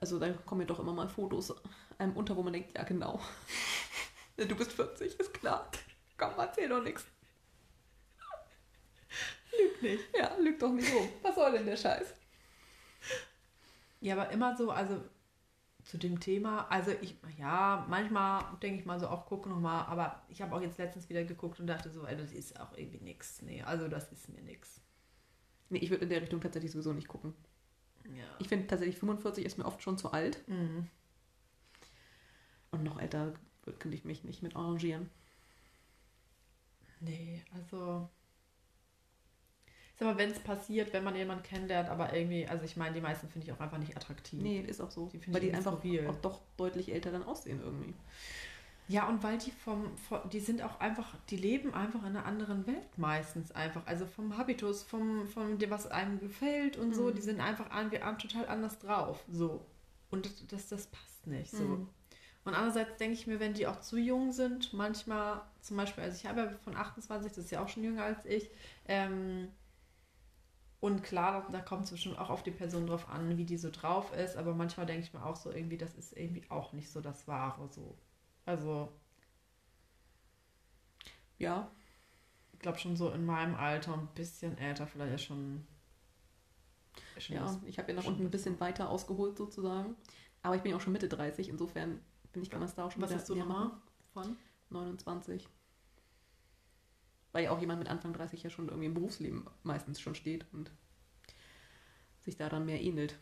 Also 0.00 0.18
da 0.18 0.30
kommen 0.32 0.60
mir 0.60 0.66
doch 0.66 0.78
immer 0.78 0.92
mal 0.92 1.08
Fotos 1.08 1.54
einem 1.98 2.14
unter, 2.16 2.36
wo 2.36 2.42
man 2.42 2.52
denkt, 2.52 2.76
ja 2.76 2.84
genau. 2.84 3.20
Du 4.36 4.54
bist 4.54 4.72
40, 4.72 5.18
ist 5.18 5.32
klar. 5.32 5.70
Komm, 6.18 6.32
erzähl 6.36 6.68
doch 6.68 6.82
nichts. 6.82 7.06
Lügt 9.58 9.82
nicht. 9.82 10.04
Ja, 10.18 10.36
lüg 10.36 10.58
doch 10.58 10.72
nicht 10.72 10.94
rum. 10.94 11.08
Was 11.22 11.34
soll 11.34 11.52
denn 11.52 11.64
der 11.64 11.76
Scheiß? 11.78 12.12
Ja, 14.02 14.14
aber 14.14 14.28
immer 14.30 14.54
so, 14.54 14.70
also 14.70 15.00
zu 15.86 15.98
dem 15.98 16.18
Thema, 16.18 16.66
also 16.68 16.90
ich, 17.00 17.16
ja, 17.38 17.86
manchmal 17.88 18.42
denke 18.60 18.80
ich 18.80 18.86
mal 18.86 18.98
so, 18.98 19.06
auch 19.06 19.24
gucke 19.24 19.48
nochmal, 19.48 19.86
aber 19.86 20.20
ich 20.28 20.42
habe 20.42 20.54
auch 20.54 20.60
jetzt 20.60 20.78
letztens 20.78 21.08
wieder 21.08 21.22
geguckt 21.22 21.60
und 21.60 21.68
dachte 21.68 21.90
so, 21.90 22.04
ey, 22.04 22.16
das 22.16 22.32
ist 22.32 22.58
auch 22.58 22.76
irgendwie 22.76 22.98
nix. 22.98 23.40
Nee, 23.42 23.62
also 23.62 23.86
das 23.86 24.10
ist 24.10 24.28
mir 24.28 24.42
nix. 24.42 24.80
Nee, 25.70 25.78
ich 25.78 25.90
würde 25.90 26.02
in 26.02 26.10
der 26.10 26.22
Richtung 26.22 26.40
tatsächlich 26.40 26.72
sowieso 26.72 26.92
nicht 26.92 27.06
gucken. 27.06 27.34
Ja. 28.04 28.24
Ich 28.40 28.48
finde 28.48 28.66
tatsächlich 28.66 28.98
45 28.98 29.44
ist 29.44 29.58
mir 29.58 29.64
oft 29.64 29.80
schon 29.80 29.96
zu 29.96 30.10
alt. 30.10 30.46
Mhm. 30.48 30.88
Und 32.72 32.82
noch 32.82 33.00
älter 33.00 33.34
könnte 33.78 33.96
ich 33.96 34.04
mich 34.04 34.24
nicht 34.24 34.42
mit 34.42 34.56
arrangieren. 34.56 35.08
Nee, 36.98 37.44
also. 37.54 38.10
Sag 39.98 40.08
mal, 40.08 40.18
wenn 40.18 40.30
es 40.30 40.38
passiert, 40.40 40.92
wenn 40.92 41.04
man 41.04 41.16
jemanden 41.16 41.42
kennenlernt, 41.42 41.88
aber 41.88 42.12
irgendwie, 42.14 42.46
also 42.46 42.64
ich 42.64 42.76
meine, 42.76 42.94
die 42.94 43.00
meisten 43.00 43.28
finde 43.28 43.46
ich 43.46 43.52
auch 43.52 43.60
einfach 43.60 43.78
nicht 43.78 43.96
attraktiv. 43.96 44.42
Nee, 44.42 44.60
ist 44.60 44.80
auch 44.80 44.90
so. 44.90 45.06
Die 45.06 45.18
finde 45.18 45.38
weil 45.38 45.44
ich 45.44 45.50
die 45.50 45.56
einfach 45.56 45.78
skurril. 45.78 46.06
auch 46.08 46.16
doch 46.16 46.40
deutlich 46.58 46.92
älter 46.92 47.12
dann 47.12 47.22
aussehen 47.22 47.60
irgendwie. 47.64 47.94
Ja, 48.88 49.08
und 49.08 49.22
weil 49.24 49.38
die 49.38 49.50
vom, 49.50 49.96
vom, 49.96 50.20
die 50.30 50.38
sind 50.38 50.62
auch 50.62 50.78
einfach, 50.78 51.14
die 51.30 51.36
leben 51.36 51.74
einfach 51.74 52.00
in 52.02 52.10
einer 52.10 52.24
anderen 52.24 52.66
Welt 52.66 52.86
meistens 52.96 53.50
einfach. 53.52 53.82
Also 53.86 54.06
vom 54.06 54.36
Habitus, 54.36 54.84
vom, 54.84 55.26
vom 55.26 55.58
dem, 55.58 55.70
was 55.70 55.90
einem 55.90 56.20
gefällt 56.20 56.76
und 56.76 56.94
so, 56.94 57.04
Mhm. 57.06 57.14
die 57.14 57.22
sind 57.22 57.40
einfach 57.40 57.68
total 58.18 58.46
anders 58.48 58.78
drauf. 58.78 59.24
So. 59.32 59.64
Und 60.10 60.26
das, 60.26 60.46
das, 60.46 60.68
das 60.68 60.86
passt 60.86 61.26
nicht. 61.26 61.50
So. 61.50 61.64
Mhm. 61.64 61.88
Und 62.44 62.54
andererseits 62.54 62.96
denke 62.98 63.14
ich 63.14 63.26
mir, 63.26 63.40
wenn 63.40 63.54
die 63.54 63.66
auch 63.66 63.80
zu 63.80 63.96
jung 63.96 64.30
sind, 64.30 64.72
manchmal, 64.72 65.40
zum 65.62 65.78
Beispiel, 65.78 66.04
also 66.04 66.16
ich 66.16 66.26
habe 66.26 66.42
ja 66.42 66.50
von 66.62 66.76
28, 66.76 67.32
das 67.32 67.44
ist 67.46 67.50
ja 67.50 67.60
auch 67.64 67.68
schon 67.68 67.82
jünger 67.82 68.04
als 68.04 68.24
ich, 68.24 68.48
ähm, 68.86 69.48
und 70.80 71.02
klar, 71.02 71.48
da, 71.50 71.60
kommt 71.60 71.84
es 71.84 71.90
bestimmt 71.90 72.18
auch 72.18 72.30
auf 72.30 72.42
die 72.42 72.50
Person 72.50 72.86
drauf 72.86 73.08
an, 73.08 73.36
wie 73.38 73.44
die 73.44 73.58
so 73.58 73.70
drauf 73.70 74.12
ist, 74.14 74.36
aber 74.36 74.54
manchmal 74.54 74.86
denke 74.86 75.04
ich 75.06 75.12
mir 75.14 75.24
auch 75.24 75.36
so 75.36 75.50
irgendwie, 75.50 75.78
das 75.78 75.94
ist 75.94 76.16
irgendwie 76.16 76.44
auch 76.50 76.72
nicht 76.72 76.90
so 76.90 77.00
das 77.00 77.26
Wahre 77.28 77.68
so. 77.68 77.96
Also, 78.46 78.92
Ja, 81.38 81.70
ich 82.52 82.58
glaube 82.60 82.78
schon 82.78 82.96
so 82.96 83.10
in 83.10 83.26
meinem 83.26 83.54
Alter, 83.54 83.94
ein 83.94 84.08
bisschen 84.14 84.58
älter, 84.58 84.86
vielleicht 84.86 85.12
ja 85.12 85.18
schon. 85.18 85.66
schon 87.18 87.36
ja. 87.36 87.42
das- 87.44 87.58
Ich 87.66 87.78
habe 87.78 87.92
ja 87.92 88.02
schon 88.02 88.12
unten 88.14 88.26
ein 88.26 88.30
bisschen 88.30 88.58
weiter 88.60 88.88
ausgeholt 88.90 89.36
sozusagen. 89.36 89.96
Aber 90.42 90.56
ich 90.56 90.62
bin 90.62 90.70
ja 90.70 90.76
auch 90.76 90.80
schon 90.80 90.92
Mitte 90.92 91.08
30, 91.08 91.48
insofern 91.48 92.00
bin 92.32 92.42
ich, 92.42 92.50
kann 92.50 92.62
es 92.62 92.74
da 92.74 92.84
auch 92.86 92.92
schon 92.92 93.02
Was 93.02 93.10
wieder 93.10 93.20
hast 93.20 93.28
du 93.28 93.34
nochmal 93.34 93.70
von? 94.12 94.36
29. 94.70 95.48
Weil 97.36 97.44
ja 97.44 97.50
auch 97.50 97.60
jemand 97.60 97.80
mit 97.80 97.88
Anfang 97.90 98.14
30 98.14 98.42
ja 98.44 98.48
schon 98.48 98.68
irgendwie 98.68 98.86
im 98.86 98.94
Berufsleben 98.94 99.44
meistens 99.62 100.00
schon 100.00 100.14
steht 100.14 100.46
und 100.54 100.70
sich 102.20 102.38
da 102.38 102.48
dann 102.48 102.64
mehr 102.64 102.80
ähnelt. 102.80 103.18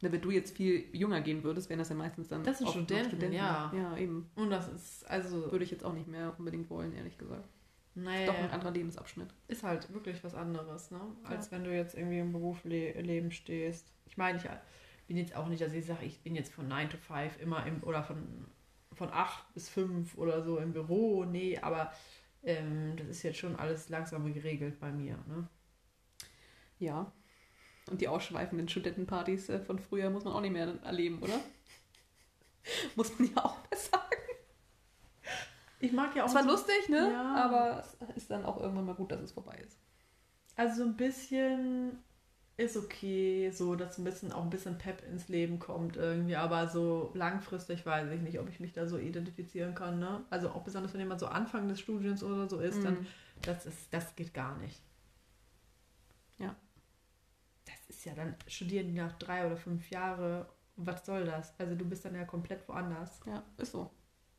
Na, 0.00 0.12
wenn 0.12 0.20
du 0.20 0.30
jetzt 0.30 0.56
viel 0.56 0.84
jünger 0.96 1.20
gehen 1.22 1.42
würdest, 1.42 1.68
wären 1.68 1.80
das 1.80 1.88
ja 1.88 1.96
meistens 1.96 2.28
dann 2.28 2.44
Das 2.44 2.58
sind 2.58 2.66
noch 2.66 2.74
Studenten, 2.74 3.32
ja. 3.32 3.72
Ja, 3.74 3.96
eben. 3.96 4.30
Und 4.36 4.50
das 4.50 4.68
ist, 4.68 5.10
also, 5.10 5.50
Würde 5.50 5.64
ich 5.64 5.72
jetzt 5.72 5.84
auch 5.84 5.92
nicht 5.92 6.06
mehr 6.06 6.36
unbedingt 6.38 6.70
wollen, 6.70 6.92
ehrlich 6.92 7.18
gesagt. 7.18 7.48
naja, 7.96 8.26
Doch 8.26 8.36
ein 8.38 8.50
anderer 8.50 8.70
Lebensabschnitt. 8.70 9.34
ist 9.48 9.64
halt 9.64 9.92
wirklich 9.92 10.22
was 10.22 10.36
anderes, 10.36 10.92
ne? 10.92 11.00
Als 11.24 11.46
Ja. 11.46 11.52
wenn 11.56 11.64
du 11.64 11.74
jetzt 11.74 11.96
irgendwie 11.96 12.20
im 12.20 12.30
Berufsleben 12.30 13.32
stehst. 13.32 13.90
Ich 14.04 14.16
meine, 14.16 14.38
ich 14.38 14.44
bin 15.08 15.16
jetzt 15.16 15.34
auch 15.34 15.48
nicht, 15.48 15.62
dass 15.62 15.72
ich 15.72 15.84
sage, 15.84 16.04
ich 16.06 16.20
bin 16.20 16.36
jetzt 16.36 16.52
von 16.52 16.68
9 16.68 16.90
to 16.90 16.96
5 16.96 17.40
immer 17.40 17.66
im, 17.66 17.82
oder 17.82 18.04
von, 18.04 18.46
von 18.92 19.08
8 19.10 19.52
bis 19.52 19.68
5 19.68 20.16
oder 20.16 20.44
so 20.44 20.58
im 20.58 20.72
Büro. 20.72 21.24
Nee, 21.24 21.58
aber 21.58 21.90
ähm, 22.46 22.96
das 22.96 23.08
ist 23.08 23.22
jetzt 23.24 23.38
schon 23.38 23.56
alles 23.56 23.88
langsam 23.88 24.32
geregelt 24.32 24.80
bei 24.80 24.90
mir, 24.90 25.18
ne? 25.26 25.48
Ja. 26.78 27.12
Und 27.90 28.00
die 28.00 28.08
ausschweifenden 28.08 28.68
Studentenpartys 28.68 29.48
äh, 29.48 29.60
von 29.60 29.78
früher 29.78 30.10
muss 30.10 30.24
man 30.24 30.32
auch 30.32 30.40
nicht 30.40 30.52
mehr 30.52 30.78
erleben, 30.82 31.20
oder? 31.22 31.38
muss 32.96 33.18
man 33.18 33.28
ja 33.28 33.44
auch 33.44 33.56
mal 33.58 33.76
sagen. 33.76 34.02
Ich 35.80 35.92
mag 35.92 36.14
ja 36.16 36.24
auch 36.24 36.28
Es 36.28 36.34
war 36.34 36.44
so, 36.44 36.50
lustig, 36.50 36.88
ne? 36.88 37.10
Ja. 37.12 37.34
Aber 37.34 37.80
es 37.80 38.16
ist 38.16 38.30
dann 38.30 38.44
auch 38.44 38.60
irgendwann 38.60 38.86
mal 38.86 38.94
gut, 38.94 39.12
dass 39.12 39.20
es 39.20 39.32
vorbei 39.32 39.56
ist. 39.66 39.78
also 40.56 40.82
so 40.82 40.88
ein 40.88 40.96
bisschen 40.96 42.02
ist 42.58 42.76
okay, 42.76 43.50
so 43.50 43.74
dass 43.74 43.98
ein 43.98 44.04
bisschen 44.04 44.32
auch 44.32 44.42
ein 44.42 44.50
bisschen 44.50 44.78
Pep 44.78 45.02
ins 45.10 45.28
Leben 45.28 45.58
kommt 45.58 45.96
irgendwie, 45.96 46.36
aber 46.36 46.68
so 46.68 47.10
langfristig 47.14 47.84
weiß 47.84 48.10
ich 48.12 48.20
nicht, 48.22 48.38
ob 48.40 48.48
ich 48.48 48.60
mich 48.60 48.72
da 48.72 48.86
so 48.86 48.96
identifizieren 48.98 49.74
kann, 49.74 49.98
ne? 49.98 50.24
Also 50.30 50.48
auch 50.50 50.62
besonders 50.62 50.92
wenn 50.94 51.00
jemand 51.00 51.20
so 51.20 51.26
Anfang 51.26 51.68
des 51.68 51.80
Studiums 51.80 52.22
oder 52.22 52.48
so 52.48 52.58
ist, 52.60 52.82
dann 52.82 52.94
Mhm. 53.00 53.06
das 53.42 53.66
ist 53.66 53.92
das 53.92 54.16
geht 54.16 54.32
gar 54.32 54.56
nicht. 54.58 54.80
Ja. 56.38 56.56
Das 57.66 57.88
ist 57.88 58.04
ja 58.04 58.14
dann 58.14 58.34
studieren 58.46 58.88
die 58.88 58.94
nach 58.94 59.12
drei 59.18 59.46
oder 59.46 59.56
fünf 59.56 59.90
Jahre. 59.90 60.48
Was 60.76 61.04
soll 61.06 61.24
das? 61.24 61.58
Also 61.58 61.74
du 61.74 61.84
bist 61.84 62.04
dann 62.04 62.14
ja 62.14 62.24
komplett 62.24 62.66
woanders. 62.68 63.20
Ja, 63.26 63.42
ist 63.58 63.72
so. 63.72 63.90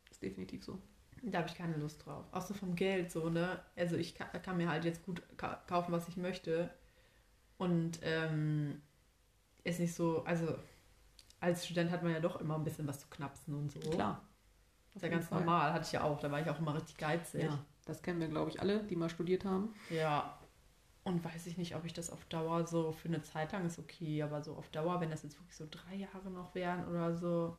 Ist 0.10 0.22
definitiv 0.24 0.64
so. 0.64 0.80
Da 1.24 1.40
habe 1.40 1.50
ich 1.50 1.56
keine 1.56 1.78
Lust 1.78 2.06
drauf. 2.06 2.26
Auch 2.32 2.42
so 2.44 2.54
vom 2.54 2.76
Geld 2.76 3.12
so, 3.12 3.30
ne? 3.30 3.60
Also 3.76 3.96
ich 3.96 4.16
kann, 4.16 4.28
kann 4.44 4.58
mir 4.58 4.70
halt 4.70 4.86
jetzt 4.86 5.04
gut 5.04 5.22
ka 5.38 5.62
kaufen, 5.68 5.92
was 5.92 6.08
ich 6.08 6.18
möchte. 6.18 6.70
Und 7.58 8.00
ähm, 8.04 8.82
ist 9.64 9.80
nicht 9.80 9.94
so, 9.94 10.24
also 10.24 10.56
als 11.40 11.66
Student 11.66 11.92
hat 11.92 12.04
man 12.04 12.14
ja 12.14 12.20
doch 12.20 12.40
immer 12.40 12.56
ein 12.56 12.64
bisschen 12.64 12.88
was 12.88 13.00
zu 13.00 13.08
knapsen 13.08 13.56
und 13.56 13.72
so. 13.72 13.80
Klar. 13.80 14.22
Ist 14.96 15.04
ja 15.04 15.10
ganz 15.10 15.30
normal, 15.30 15.74
hatte 15.74 15.86
ich 15.86 15.92
ja 15.92 16.04
auch. 16.04 16.20
Da 16.20 16.32
war 16.32 16.42
ich 16.42 16.50
auch 16.50 16.60
immer 16.60 16.74
richtig 16.74 16.98
geizig. 16.98 17.44
Ja, 17.44 17.60
das 17.86 18.02
kennen 18.02 18.20
wir, 18.20 18.28
glaube 18.28 18.50
ich, 18.50 18.60
alle, 18.60 18.84
die 18.84 18.96
mal 18.96 19.10
studiert 19.10 19.46
haben. 19.46 19.76
Ja. 19.92 20.40
Und 21.04 21.24
weiß 21.24 21.46
ich 21.46 21.58
nicht, 21.58 21.76
ob 21.76 21.86
ich 21.86 21.94
das 21.94 22.10
auf 22.10 22.26
Dauer 22.26 22.66
so 22.66 22.92
für 22.92 23.08
eine 23.08 23.22
Zeit 23.22 23.52
lang 23.52 23.66
ist 23.66 23.80
okay, 23.80 24.24
aber 24.24 24.42
so 24.42 24.56
auf 24.56 24.70
Dauer, 24.70 25.00
wenn 25.00 25.12
das 25.12 25.24
jetzt 25.24 25.40
wirklich 25.40 25.56
so 25.56 25.68
drei 25.70 25.96
Jahre 25.96 26.30
noch 26.32 26.54
wären 26.56 26.88
oder 26.88 27.16
so. 27.16 27.58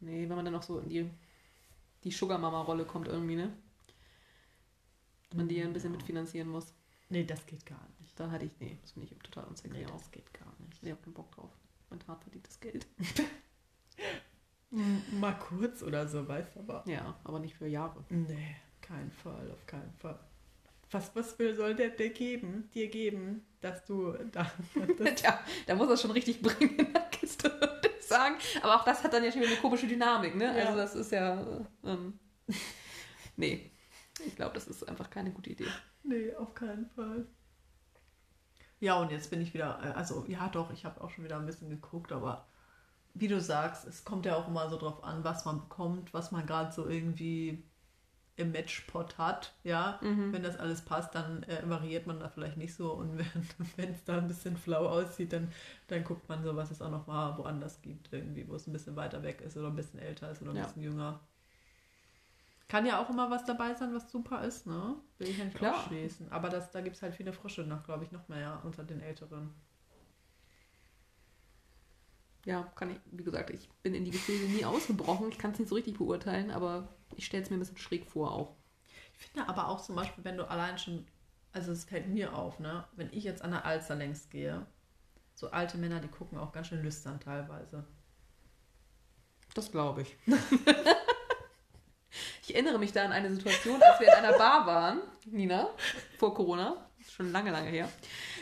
Nee, 0.00 0.28
wenn 0.28 0.36
man 0.36 0.44
dann 0.44 0.54
noch 0.54 0.62
so 0.62 0.80
in 0.80 0.88
die, 0.88 1.10
die 2.04 2.10
Sugar-Mama-Rolle 2.10 2.84
kommt 2.84 3.08
irgendwie, 3.08 3.36
ne? 3.36 3.52
Man 5.34 5.48
die 5.48 5.56
ja 5.56 5.66
ein 5.66 5.72
bisschen 5.72 5.92
mitfinanzieren 5.92 6.48
muss. 6.48 6.74
Nee, 7.08 7.24
das 7.24 7.46
geht 7.46 7.64
gar 7.64 7.80
nicht. 7.86 7.97
Da 8.18 8.28
hatte 8.32 8.46
ich, 8.46 8.50
nee, 8.58 8.76
das 8.82 8.90
finde 8.92 9.06
ich 9.12 9.18
total 9.20 9.44
unsexy 9.44 9.78
Nee, 9.78 9.86
auch. 9.86 9.92
das 9.92 10.10
geht 10.10 10.32
gar 10.34 10.52
nicht. 10.66 10.82
Ich 10.82 10.90
habe 10.90 11.00
keinen 11.00 11.14
Bock 11.14 11.30
drauf. 11.30 11.50
Mein 11.88 12.00
hart 12.08 12.22
verdientes 12.24 12.58
Geld. 12.58 12.84
Mal 14.70 15.38
kurz 15.38 15.82
oder 15.82 16.06
so, 16.08 16.26
weißt 16.26 16.56
du 16.56 16.60
aber. 16.60 16.84
Ja, 16.86 17.18
aber 17.24 17.38
nicht 17.38 17.54
für 17.54 17.66
Jahre. 17.68 18.04
Nee, 18.10 18.56
kein 18.80 19.10
Fall, 19.12 19.50
auf 19.52 19.64
keinen 19.66 19.92
Fall. 19.94 20.18
Was, 20.90 21.14
was 21.14 21.38
will, 21.38 21.54
soll 21.54 21.74
der 21.74 21.90
dir 21.90 22.10
geben, 22.10 22.68
dir 22.74 22.88
geben, 22.88 23.46
dass 23.60 23.84
du 23.84 24.12
da. 24.32 24.50
Das 24.98 25.14
Tja, 25.14 25.38
da 25.66 25.74
muss 25.76 25.88
er 25.88 25.96
schon 25.96 26.10
richtig 26.10 26.42
bringen 26.42 26.76
in 26.76 26.92
der 26.92 27.02
Kiste, 27.10 27.50
würde 27.60 27.88
ich 27.98 28.04
sagen. 28.04 28.34
Aber 28.62 28.76
auch 28.76 28.84
das 28.84 29.02
hat 29.04 29.12
dann 29.12 29.22
ja 29.24 29.30
schon 29.30 29.40
wieder 29.42 29.52
eine 29.52 29.60
komische 29.60 29.86
Dynamik, 29.86 30.34
ne? 30.34 30.46
Ja. 30.58 30.64
Also 30.66 30.76
das 30.76 30.94
ist 30.96 31.12
ja. 31.12 31.64
Ähm, 31.84 32.18
nee. 33.36 33.70
Ich 34.26 34.34
glaube, 34.34 34.54
das 34.54 34.66
ist 34.66 34.86
einfach 34.88 35.08
keine 35.08 35.30
gute 35.30 35.50
Idee. 35.50 35.68
nee, 36.02 36.34
auf 36.34 36.52
keinen 36.54 36.86
Fall. 36.90 37.26
Ja, 38.80 39.00
und 39.00 39.10
jetzt 39.10 39.30
bin 39.30 39.40
ich 39.40 39.54
wieder, 39.54 39.80
äh, 39.82 39.88
also 39.98 40.24
ja 40.28 40.48
doch, 40.48 40.72
ich 40.72 40.84
habe 40.84 41.00
auch 41.00 41.10
schon 41.10 41.24
wieder 41.24 41.36
ein 41.38 41.46
bisschen 41.46 41.70
geguckt, 41.70 42.12
aber 42.12 42.46
wie 43.14 43.28
du 43.28 43.40
sagst, 43.40 43.86
es 43.86 44.04
kommt 44.04 44.26
ja 44.26 44.36
auch 44.36 44.48
immer 44.48 44.68
so 44.70 44.78
drauf 44.78 45.02
an, 45.04 45.24
was 45.24 45.44
man 45.44 45.60
bekommt, 45.60 46.14
was 46.14 46.30
man 46.32 46.46
gerade 46.46 46.72
so 46.72 46.88
irgendwie 46.88 47.64
im 48.36 48.52
Matchpot 48.52 49.18
hat, 49.18 49.54
ja. 49.64 49.98
Wenn 50.32 50.42
das 50.44 50.56
alles 50.58 50.82
passt, 50.84 51.14
dann 51.14 51.42
äh, 51.44 51.62
variiert 51.68 52.06
man 52.06 52.20
da 52.20 52.28
vielleicht 52.28 52.56
nicht 52.56 52.74
so 52.74 52.92
und 52.92 53.18
wenn 53.76 53.90
es 53.92 54.04
da 54.04 54.18
ein 54.18 54.28
bisschen 54.28 54.56
flau 54.56 54.86
aussieht, 54.88 55.32
dann, 55.32 55.50
dann 55.88 56.04
guckt 56.04 56.28
man 56.28 56.44
so, 56.44 56.54
was 56.54 56.70
es 56.70 56.80
auch 56.82 56.90
noch 56.90 57.06
mal 57.08 57.36
woanders 57.38 57.82
gibt, 57.82 58.12
irgendwie, 58.12 58.46
wo 58.48 58.54
es 58.54 58.66
ein 58.68 58.72
bisschen 58.72 58.94
weiter 58.96 59.22
weg 59.24 59.40
ist 59.40 59.56
oder 59.56 59.68
ein 59.68 59.76
bisschen 59.76 59.98
älter 60.00 60.30
ist 60.30 60.42
oder 60.42 60.52
ein 60.52 60.56
Ja. 60.56 60.64
bisschen 60.64 60.82
jünger. 60.82 61.20
Kann 62.68 62.84
ja 62.84 63.02
auch 63.02 63.08
immer 63.08 63.30
was 63.30 63.44
dabei 63.46 63.74
sein, 63.74 63.94
was 63.94 64.10
super 64.10 64.42
ist, 64.44 64.66
ne? 64.66 64.96
Will 65.16 65.28
ich 65.28 65.38
ja 65.38 65.44
nicht 65.44 65.56
Klar. 65.56 65.74
ausschließen. 65.74 66.30
Aber 66.30 66.50
das, 66.50 66.70
da 66.70 66.82
gibt 66.82 66.96
es 66.96 67.02
halt 67.02 67.14
viele 67.14 67.32
Frische 67.32 67.62
noch, 67.62 67.82
glaube 67.82 68.04
ich, 68.04 68.12
noch 68.12 68.28
mehr 68.28 68.60
unter 68.62 68.84
den 68.84 69.00
Älteren. 69.00 69.54
Ja, 72.44 72.62
kann 72.76 72.90
ich, 72.90 72.98
wie 73.10 73.24
gesagt, 73.24 73.50
ich 73.50 73.68
bin 73.82 73.94
in 73.94 74.04
die 74.04 74.10
Gefilde 74.10 74.46
nie 74.52 74.64
ausgebrochen. 74.64 75.28
Ich 75.30 75.38
kann 75.38 75.52
es 75.52 75.58
nicht 75.58 75.68
so 75.68 75.74
richtig 75.74 75.96
beurteilen, 75.96 76.50
aber 76.50 76.88
ich 77.16 77.24
stelle 77.26 77.42
es 77.42 77.50
mir 77.50 77.56
ein 77.56 77.60
bisschen 77.60 77.78
schräg 77.78 78.06
vor 78.06 78.32
auch. 78.32 78.56
Ich 79.18 79.26
finde 79.26 79.48
aber 79.48 79.68
auch 79.68 79.80
zum 79.80 79.96
Beispiel, 79.96 80.24
wenn 80.24 80.36
du 80.36 80.48
allein 80.48 80.78
schon, 80.78 81.06
also 81.52 81.72
es 81.72 81.84
fällt 81.84 82.08
mir 82.08 82.36
auf, 82.36 82.60
ne? 82.60 82.84
Wenn 82.96 83.12
ich 83.12 83.24
jetzt 83.24 83.42
an 83.42 83.50
der 83.50 83.64
Alster 83.64 83.94
längs 83.94 84.28
gehe, 84.28 84.66
so 85.34 85.50
alte 85.50 85.78
Männer, 85.78 86.00
die 86.00 86.08
gucken 86.08 86.38
auch 86.38 86.52
ganz 86.52 86.68
schön 86.68 86.82
lüstern 86.82 87.18
teilweise. 87.18 87.84
Das 89.54 89.72
glaube 89.72 90.02
ich. 90.02 90.16
ich 92.48 92.54
erinnere 92.54 92.78
mich 92.78 92.92
da 92.92 93.04
an 93.04 93.12
eine 93.12 93.30
Situation, 93.30 93.80
als 93.82 94.00
wir 94.00 94.08
in 94.08 94.14
einer 94.14 94.36
Bar 94.38 94.66
waren, 94.66 95.00
Nina, 95.26 95.68
vor 96.18 96.34
Corona. 96.34 96.86
Schon 97.10 97.30
lange, 97.32 97.50
lange 97.50 97.68
her. 97.68 97.88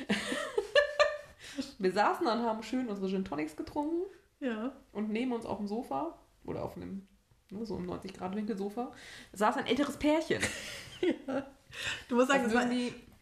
Wir 1.79 1.93
saßen 1.93 2.27
dann, 2.27 2.43
haben 2.43 2.63
schön 2.63 2.89
unsere 2.89 3.09
Gin 3.09 3.25
Tonics 3.25 3.57
getrunken 3.57 4.03
Ja. 4.41 4.73
und 4.93 5.11
neben 5.11 5.33
uns 5.33 5.47
auf 5.47 5.59
dem 5.59 5.67
Sofa 5.67 6.19
oder 6.45 6.63
auf 6.63 6.77
einem 6.77 7.07
ne, 7.51 7.65
so 7.65 7.77
im 7.77 7.89
90-Grad-Winkel-Sofa 7.91 8.93
saß 9.33 9.57
ein 9.57 9.67
älteres 9.67 9.97
Pärchen. 9.97 10.43
Du 12.09 12.15
musst 12.17 12.29
sagen, 12.29 12.45
Das 12.45 12.53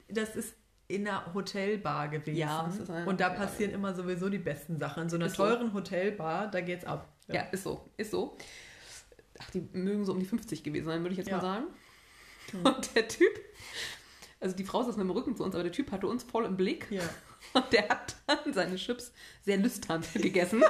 das, 0.08 0.26
das 0.28 0.36
ist 0.36 0.54
in 0.86 1.08
einer 1.08 1.32
Hotelbar 1.34 2.08
gewesen. 2.08 2.36
Ja, 2.36 2.70
Und 3.06 3.20
da 3.20 3.30
passieren 3.30 3.72
immer 3.72 3.94
sowieso 3.94 4.28
die 4.28 4.38
besten 4.38 4.78
Sachen. 4.78 5.04
In 5.04 5.08
so 5.08 5.16
einer 5.16 5.26
Ist 5.26 5.36
so. 5.36 5.44
teuren 5.44 5.72
Hotelbar, 5.72 6.48
da 6.50 6.60
geht's 6.60 6.84
ab. 6.84 7.08
Ja. 7.26 7.40
ist 7.50 7.64
so, 7.64 7.88
ist 7.96 8.10
so. 8.10 8.36
Ach, 9.40 9.50
die 9.50 9.60
mögen 9.72 10.04
so 10.04 10.12
um 10.12 10.20
die 10.20 10.26
50 10.26 10.62
gewesen 10.62 10.86
sein, 10.86 11.02
würde 11.02 11.12
ich 11.12 11.18
jetzt 11.18 11.28
Ja. 11.28 11.36
mal 11.36 11.42
sagen. 11.42 11.64
Hm. 12.52 12.62
Und 12.66 12.94
der 12.94 13.08
Typ, 13.08 13.30
also 14.40 14.54
die 14.54 14.64
Frau 14.64 14.82
saß 14.82 14.96
mit 14.96 15.04
dem 15.04 15.10
Rücken 15.10 15.36
zu 15.36 15.42
uns, 15.44 15.54
aber 15.54 15.64
der 15.64 15.72
Typ 15.72 15.90
hatte 15.90 16.06
uns 16.06 16.22
voll 16.24 16.44
im 16.44 16.56
Blick. 16.56 16.86
Ja. 16.90 17.02
Und 17.52 17.72
der 17.72 17.88
hat 17.88 18.16
dann 18.26 18.52
seine 18.52 18.76
Chips 18.76 19.12
sehr 19.44 19.56
lüstern 19.58 20.02
gegessen. 20.14 20.62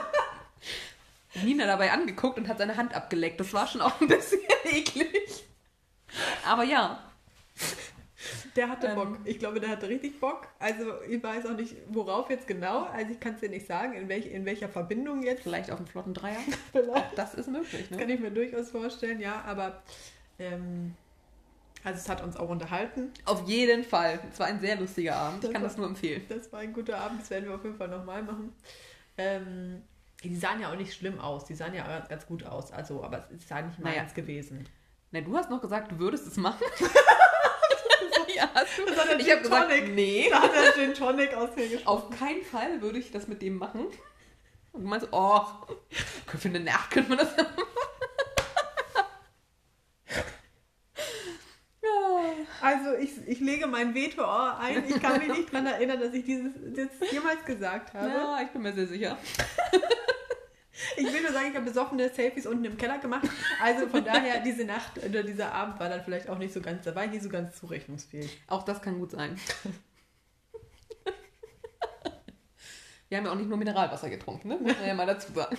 Nina 1.43 1.67
dabei 1.67 1.93
angeguckt 1.93 2.39
und 2.39 2.47
hat 2.49 2.59
seine 2.59 2.77
Hand 2.77 2.95
abgeleckt. 2.95 3.41
Das 3.41 3.53
war 3.53 3.67
schon 3.67 3.81
auch 3.81 4.01
ein 4.01 4.09
bisschen 4.09 4.41
eklig. 4.65 5.45
Aber 6.47 6.63
ja, 6.65 7.03
Der 8.57 8.69
hatte 8.69 8.87
Ähm. 8.89 8.95
Bock. 8.95 9.19
Ich 9.25 9.39
glaube, 9.39 9.61
der 9.61 9.71
hatte 9.71 9.89
richtig 9.89 10.19
Bock. 10.21 10.49
Also 10.59 10.85
ich 11.09 11.23
weiß 11.23 11.47
auch 11.47 11.57
nicht, 11.57 11.75
worauf 11.89 12.31
jetzt 12.31 12.47
genau. 12.47 12.85
Also 12.85 13.13
ich 13.13 13.21
kann 13.21 13.35
es 13.35 13.41
dir 13.41 13.49
nicht 13.51 13.67
sagen, 13.67 13.95
in, 13.95 14.09
welch, 14.09 14.27
in 14.27 14.45
welcher 14.45 14.69
Verbindung 14.69 15.23
jetzt. 15.23 15.43
vielleicht 15.43 15.71
auf 15.71 15.79
dem 15.79 15.87
flotten 15.87 16.15
Dreier. 16.15 16.39
Vielleicht. 16.73 17.17
Das 17.19 17.35
ist 17.35 17.49
möglich, 17.49 17.89
Kann 17.91 18.07
ne? 18.07 18.15
ich 18.15 18.21
mir 18.21 18.31
durchaus 18.31 18.71
vorstellen, 18.71 19.21
ja. 19.21 19.43
Aber 19.47 19.83
ähm, 20.39 20.95
also 21.83 21.99
es 21.99 22.09
hat 22.09 22.23
uns 22.23 22.37
auch 22.37 22.49
unterhalten. 22.49 23.11
Auf 23.27 23.47
jeden 23.49 23.85
Fall. 23.85 24.19
Es 24.33 24.39
war 24.39 24.47
ein 24.47 24.61
sehr 24.61 24.77
lustiger 24.77 25.17
Abend. 25.17 25.37
Ich 25.39 25.51
Das 25.51 25.53
kann 25.53 25.63
war- 25.63 25.69
das 25.69 25.77
nur 25.77 25.87
empfehlen. 25.87 26.23
Das 26.29 26.53
war 26.53 26.61
ein 26.61 26.73
guter 26.73 26.99
Abend, 26.99 27.21
das 27.21 27.31
werden 27.31 27.47
wir 27.49 27.55
auf 27.55 27.65
jeden 27.65 27.77
Fall 27.77 27.89
nochmal 27.89 28.23
machen. 28.23 28.53
Ähm, 29.19 29.83
die 30.23 30.35
sahen 30.37 30.61
ja 30.61 30.73
auch 30.73 30.77
nicht 30.77 30.95
schlimm 30.95 31.21
aus, 31.21 31.45
die 31.45 31.55
sahen 31.55 31.75
ja 31.75 32.01
ganz 32.09 32.27
gut 32.27 32.45
aus. 32.45 32.73
Also, 32.73 33.05
aber 33.05 33.27
es 33.31 33.43
ist 33.43 33.51
ja 33.51 33.61
nicht 33.61 33.79
meins 33.79 33.97
Naja. 33.97 34.07
gewesen. 34.15 34.67
Na, 35.11 35.21
du 35.21 35.37
hast 35.37 35.51
noch 35.51 35.61
gesagt, 35.61 35.93
du 35.93 35.99
würdest 35.99 36.27
es 36.27 36.37
machen. 36.39 36.65
ja, 38.45 38.51
hast 38.55 38.79
du. 38.79 38.87
Das 38.87 39.19
Ich 39.19 39.31
habe 39.31 39.43
gesagt, 39.43 39.71
Tonic. 39.71 39.95
nee. 39.95 40.29
Da 40.31 40.43
hat 40.43 40.51
der 40.55 40.73
Gin 40.73 40.95
Tonic 40.95 41.35
aus 41.35 41.57
mir 41.57 41.69
gesprochen. 41.69 41.87
Auf 41.87 42.11
keinen 42.19 42.43
Fall 42.45 42.81
würde 42.81 42.99
ich 42.99 43.11
das 43.11 43.29
mit 43.29 43.43
dem 43.43 43.57
machen. 43.57 43.87
Und 44.73 44.83
du 44.83 44.89
meinst, 44.89 45.09
oh, 45.13 45.41
für 46.39 46.49
eine 46.49 46.61
Nacht 46.61 46.91
könnte 46.91 47.11
man 47.11 47.19
das 47.19 47.37
machen. 47.37 47.55
Also 52.65 52.95
ich, 52.95 53.11
ich 53.27 53.41
lege 53.41 53.67
mein 53.67 53.95
Veto 53.95 54.25
ein. 54.25 54.85
Ich 54.89 55.01
kann 55.01 55.19
mich 55.19 55.29
nicht 55.29 55.53
daran 55.53 55.67
erinnern, 55.67 56.01
dass 56.01 56.15
ich 56.15 56.25
dieses 56.25 56.53
jetzt 56.75 57.13
jemals 57.13 57.45
gesagt 57.45 57.93
habe. 57.93 58.09
ja, 58.09 58.41
ich 58.43 58.49
bin 58.49 58.63
mir 58.63 58.73
sehr 58.73 58.87
sicher. 58.87 59.19
Ich 60.97 61.05
will 61.13 61.23
nur 61.23 61.33
sagen, 61.33 61.47
ich 61.51 61.55
habe 61.55 61.67
besoffene 61.67 62.09
Selfies 62.09 62.47
unten 62.47 62.65
im 62.65 62.77
Keller 62.77 62.99
gemacht. 62.99 63.29
Also 63.63 63.87
von 63.87 64.05
daher, 64.05 64.41
diese 64.41 64.65
Nacht 64.65 64.99
oder 65.05 65.23
dieser 65.23 65.53
Abend 65.53 65.79
war 65.79 65.89
dann 65.89 66.03
vielleicht 66.03 66.29
auch 66.29 66.39
nicht 66.39 66.53
so 66.53 66.61
ganz, 66.61 66.85
da 66.85 66.95
war 66.95 67.05
ich 67.05 67.13
nicht 67.13 67.23
so 67.23 67.29
ganz 67.29 67.57
zurechnungsfähig. 67.57 68.43
Auch 68.49 68.65
das 68.65 68.83
kann 68.83 68.99
gut 68.99 69.13
sein. 69.13 69.39
Wir 73.09 73.19
haben 73.19 73.27
ja 73.27 73.33
auch 73.33 73.37
nicht 73.37 73.49
nur 73.49 73.59
Mineralwasser 73.59 74.11
getrunken, 74.11 74.49
ne? 74.49 74.59
Muss 74.61 74.77
man 74.77 74.89
ja 74.89 74.95
mal 74.95 75.07
dazu 75.07 75.33
sagen. 75.33 75.57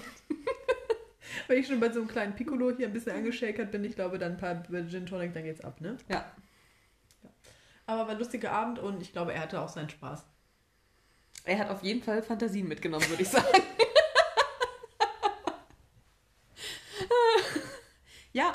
Wenn 1.47 1.60
ich 1.60 1.67
schon 1.67 1.80
bei 1.80 1.89
so 1.89 1.99
einem 1.99 2.10
kleinen 2.10 2.36
Piccolo 2.36 2.75
hier 2.75 2.88
ein 2.88 2.93
bisschen 2.93 3.13
angeschäkert 3.13 3.71
bin, 3.71 3.86
ich 3.86 3.95
glaube, 3.95 4.17
dann 4.17 4.34
ein 4.34 4.38
paar 4.38 4.63
Gin 4.88 5.06
Tonic, 5.06 5.34
dann 5.34 5.43
geht's 5.43 5.62
ab, 5.62 5.80
ne? 5.80 5.95
Ja. 6.10 6.25
Aber 7.86 8.01
war 8.01 8.10
ein 8.10 8.19
lustiger 8.19 8.51
Abend 8.51 8.80
und 8.80 9.01
ich 9.01 9.13
glaube, 9.13 9.34
er 9.34 9.41
hatte 9.41 9.62
auch 9.62 9.69
seinen 9.69 9.89
Spaß. 9.89 10.25
Er 11.45 11.60
hat 11.60 11.69
auf 11.69 11.84
jeden 11.84 12.01
Fall 12.01 12.23
Fantasien 12.23 12.67
mitgenommen, 12.67 13.08
würde 13.10 13.21
ich 13.21 13.30
sagen. 13.30 13.45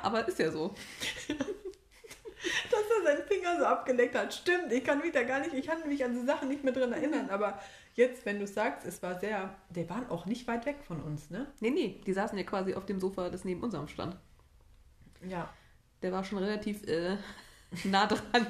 ja, 0.00 0.04
aber 0.04 0.26
ist 0.26 0.38
ja 0.38 0.50
so. 0.50 0.74
Dass 2.70 2.80
er 2.98 3.04
seinen 3.04 3.26
Finger 3.26 3.58
so 3.58 3.66
abgeleckt 3.66 4.14
hat. 4.14 4.32
Stimmt, 4.32 4.72
ich 4.72 4.82
kann 4.82 5.00
mich 5.00 5.12
da 5.12 5.22
gar 5.24 5.40
nicht, 5.40 5.52
ich 5.52 5.66
kann 5.66 5.86
mich 5.86 6.02
an 6.04 6.14
so 6.14 6.24
Sachen 6.24 6.48
nicht 6.48 6.64
mehr 6.64 6.72
dran 6.72 6.92
erinnern. 6.92 7.28
Aber 7.28 7.60
jetzt, 7.94 8.24
wenn 8.24 8.38
du 8.38 8.46
sagst, 8.46 8.86
es 8.86 9.02
war 9.02 9.18
sehr, 9.20 9.54
der 9.68 9.88
waren 9.90 10.08
auch 10.08 10.24
nicht 10.24 10.46
weit 10.46 10.64
weg 10.64 10.78
von 10.86 11.00
uns, 11.02 11.28
ne? 11.28 11.46
Nee, 11.60 11.70
nee, 11.70 12.00
die 12.06 12.12
saßen 12.12 12.38
ja 12.38 12.44
quasi 12.44 12.74
auf 12.74 12.86
dem 12.86 12.98
Sofa, 12.98 13.28
das 13.28 13.44
neben 13.44 13.62
unserem 13.62 13.88
stand. 13.88 14.16
Ja. 15.28 15.52
Der 16.00 16.12
war 16.12 16.24
schon 16.24 16.38
relativ 16.38 16.82
äh, 16.86 17.18
nah 17.84 18.06
dran. 18.06 18.46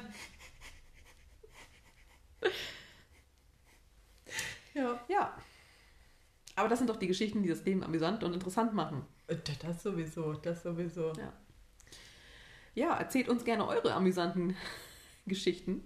Ja. 4.72 5.00
Ja. 5.08 5.36
Aber 6.60 6.68
das 6.68 6.78
sind 6.78 6.90
doch 6.90 6.96
die 6.96 7.06
Geschichten, 7.06 7.42
die 7.42 7.48
das 7.48 7.64
Leben 7.64 7.82
amüsant 7.82 8.22
und 8.22 8.34
interessant 8.34 8.74
machen. 8.74 9.04
Äh, 9.28 9.36
Das 9.62 9.82
sowieso, 9.82 10.34
das 10.34 10.62
sowieso. 10.62 11.12
Ja. 11.14 11.32
Ja, 12.74 12.96
erzählt 12.98 13.28
uns 13.28 13.44
gerne 13.44 13.66
eure 13.66 13.94
amüsanten 13.94 14.54
Geschichten. 15.26 15.84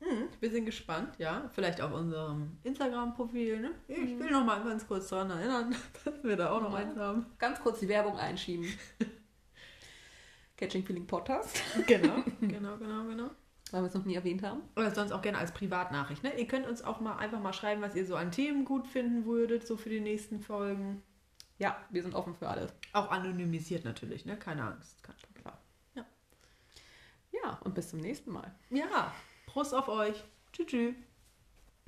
Hm, 0.00 0.28
wir 0.40 0.50
sind 0.50 0.64
gespannt, 0.66 1.14
ja. 1.18 1.50
Vielleicht 1.54 1.80
auf 1.80 1.92
unserem 1.92 2.56
Instagram-Profil, 2.62 3.60
ne? 3.60 3.70
Ich 3.88 4.18
will 4.18 4.30
noch 4.30 4.44
mal 4.44 4.62
ganz 4.62 4.86
kurz 4.86 5.08
daran 5.08 5.30
erinnern, 5.30 5.74
dass 6.04 6.22
wir 6.22 6.36
da 6.36 6.50
auch 6.52 6.60
noch 6.62 6.72
Ja. 6.72 6.78
eins 6.78 6.96
haben. 6.96 7.26
Ganz 7.38 7.60
kurz 7.60 7.80
die 7.80 7.88
Werbung 7.88 8.16
einschieben. 8.18 8.66
Catching 10.56 10.84
Feeling 10.84 11.06
Podcast, 11.06 11.62
Genau, 11.86 12.22
genau, 12.40 12.76
genau, 12.76 13.04
genau. 13.04 13.30
Weil 13.72 13.82
wir 13.82 13.88
es 13.88 13.94
noch 13.94 14.04
nie 14.04 14.14
erwähnt 14.14 14.42
haben. 14.42 14.62
Oder 14.76 14.94
sonst 14.94 15.12
auch 15.12 15.22
gerne 15.22 15.38
als 15.38 15.52
Privatnachricht. 15.52 16.22
Ne? 16.22 16.38
Ihr 16.38 16.46
könnt 16.46 16.66
uns 16.66 16.82
auch 16.82 17.00
mal 17.00 17.16
einfach 17.16 17.40
mal 17.40 17.52
schreiben, 17.52 17.82
was 17.82 17.94
ihr 17.94 18.06
so 18.06 18.16
an 18.16 18.32
Themen 18.32 18.64
gut 18.64 18.86
finden 18.86 19.24
würdet, 19.24 19.66
so 19.66 19.76
für 19.76 19.90
die 19.90 20.00
nächsten 20.00 20.40
Folgen. 20.40 21.02
Ja, 21.58 21.76
wir 21.90 22.02
sind 22.02 22.14
offen 22.14 22.34
für 22.34 22.48
alles. 22.48 22.72
Auch 22.92 23.10
anonymisiert 23.10 23.84
natürlich, 23.84 24.24
ne? 24.24 24.38
Keine 24.38 24.64
Angst. 24.64 25.02
Kein 25.02 25.14
Problem. 25.16 25.42
Klar. 25.42 25.58
Ja, 27.32 27.58
und 27.64 27.74
bis 27.74 27.90
zum 27.90 28.00
nächsten 28.00 28.30
Mal. 28.30 28.52
Ja, 28.70 29.12
Prost 29.46 29.74
auf 29.74 29.88
euch. 29.88 30.24
Tschüss. 30.52 30.66
tschüss. 30.66 30.94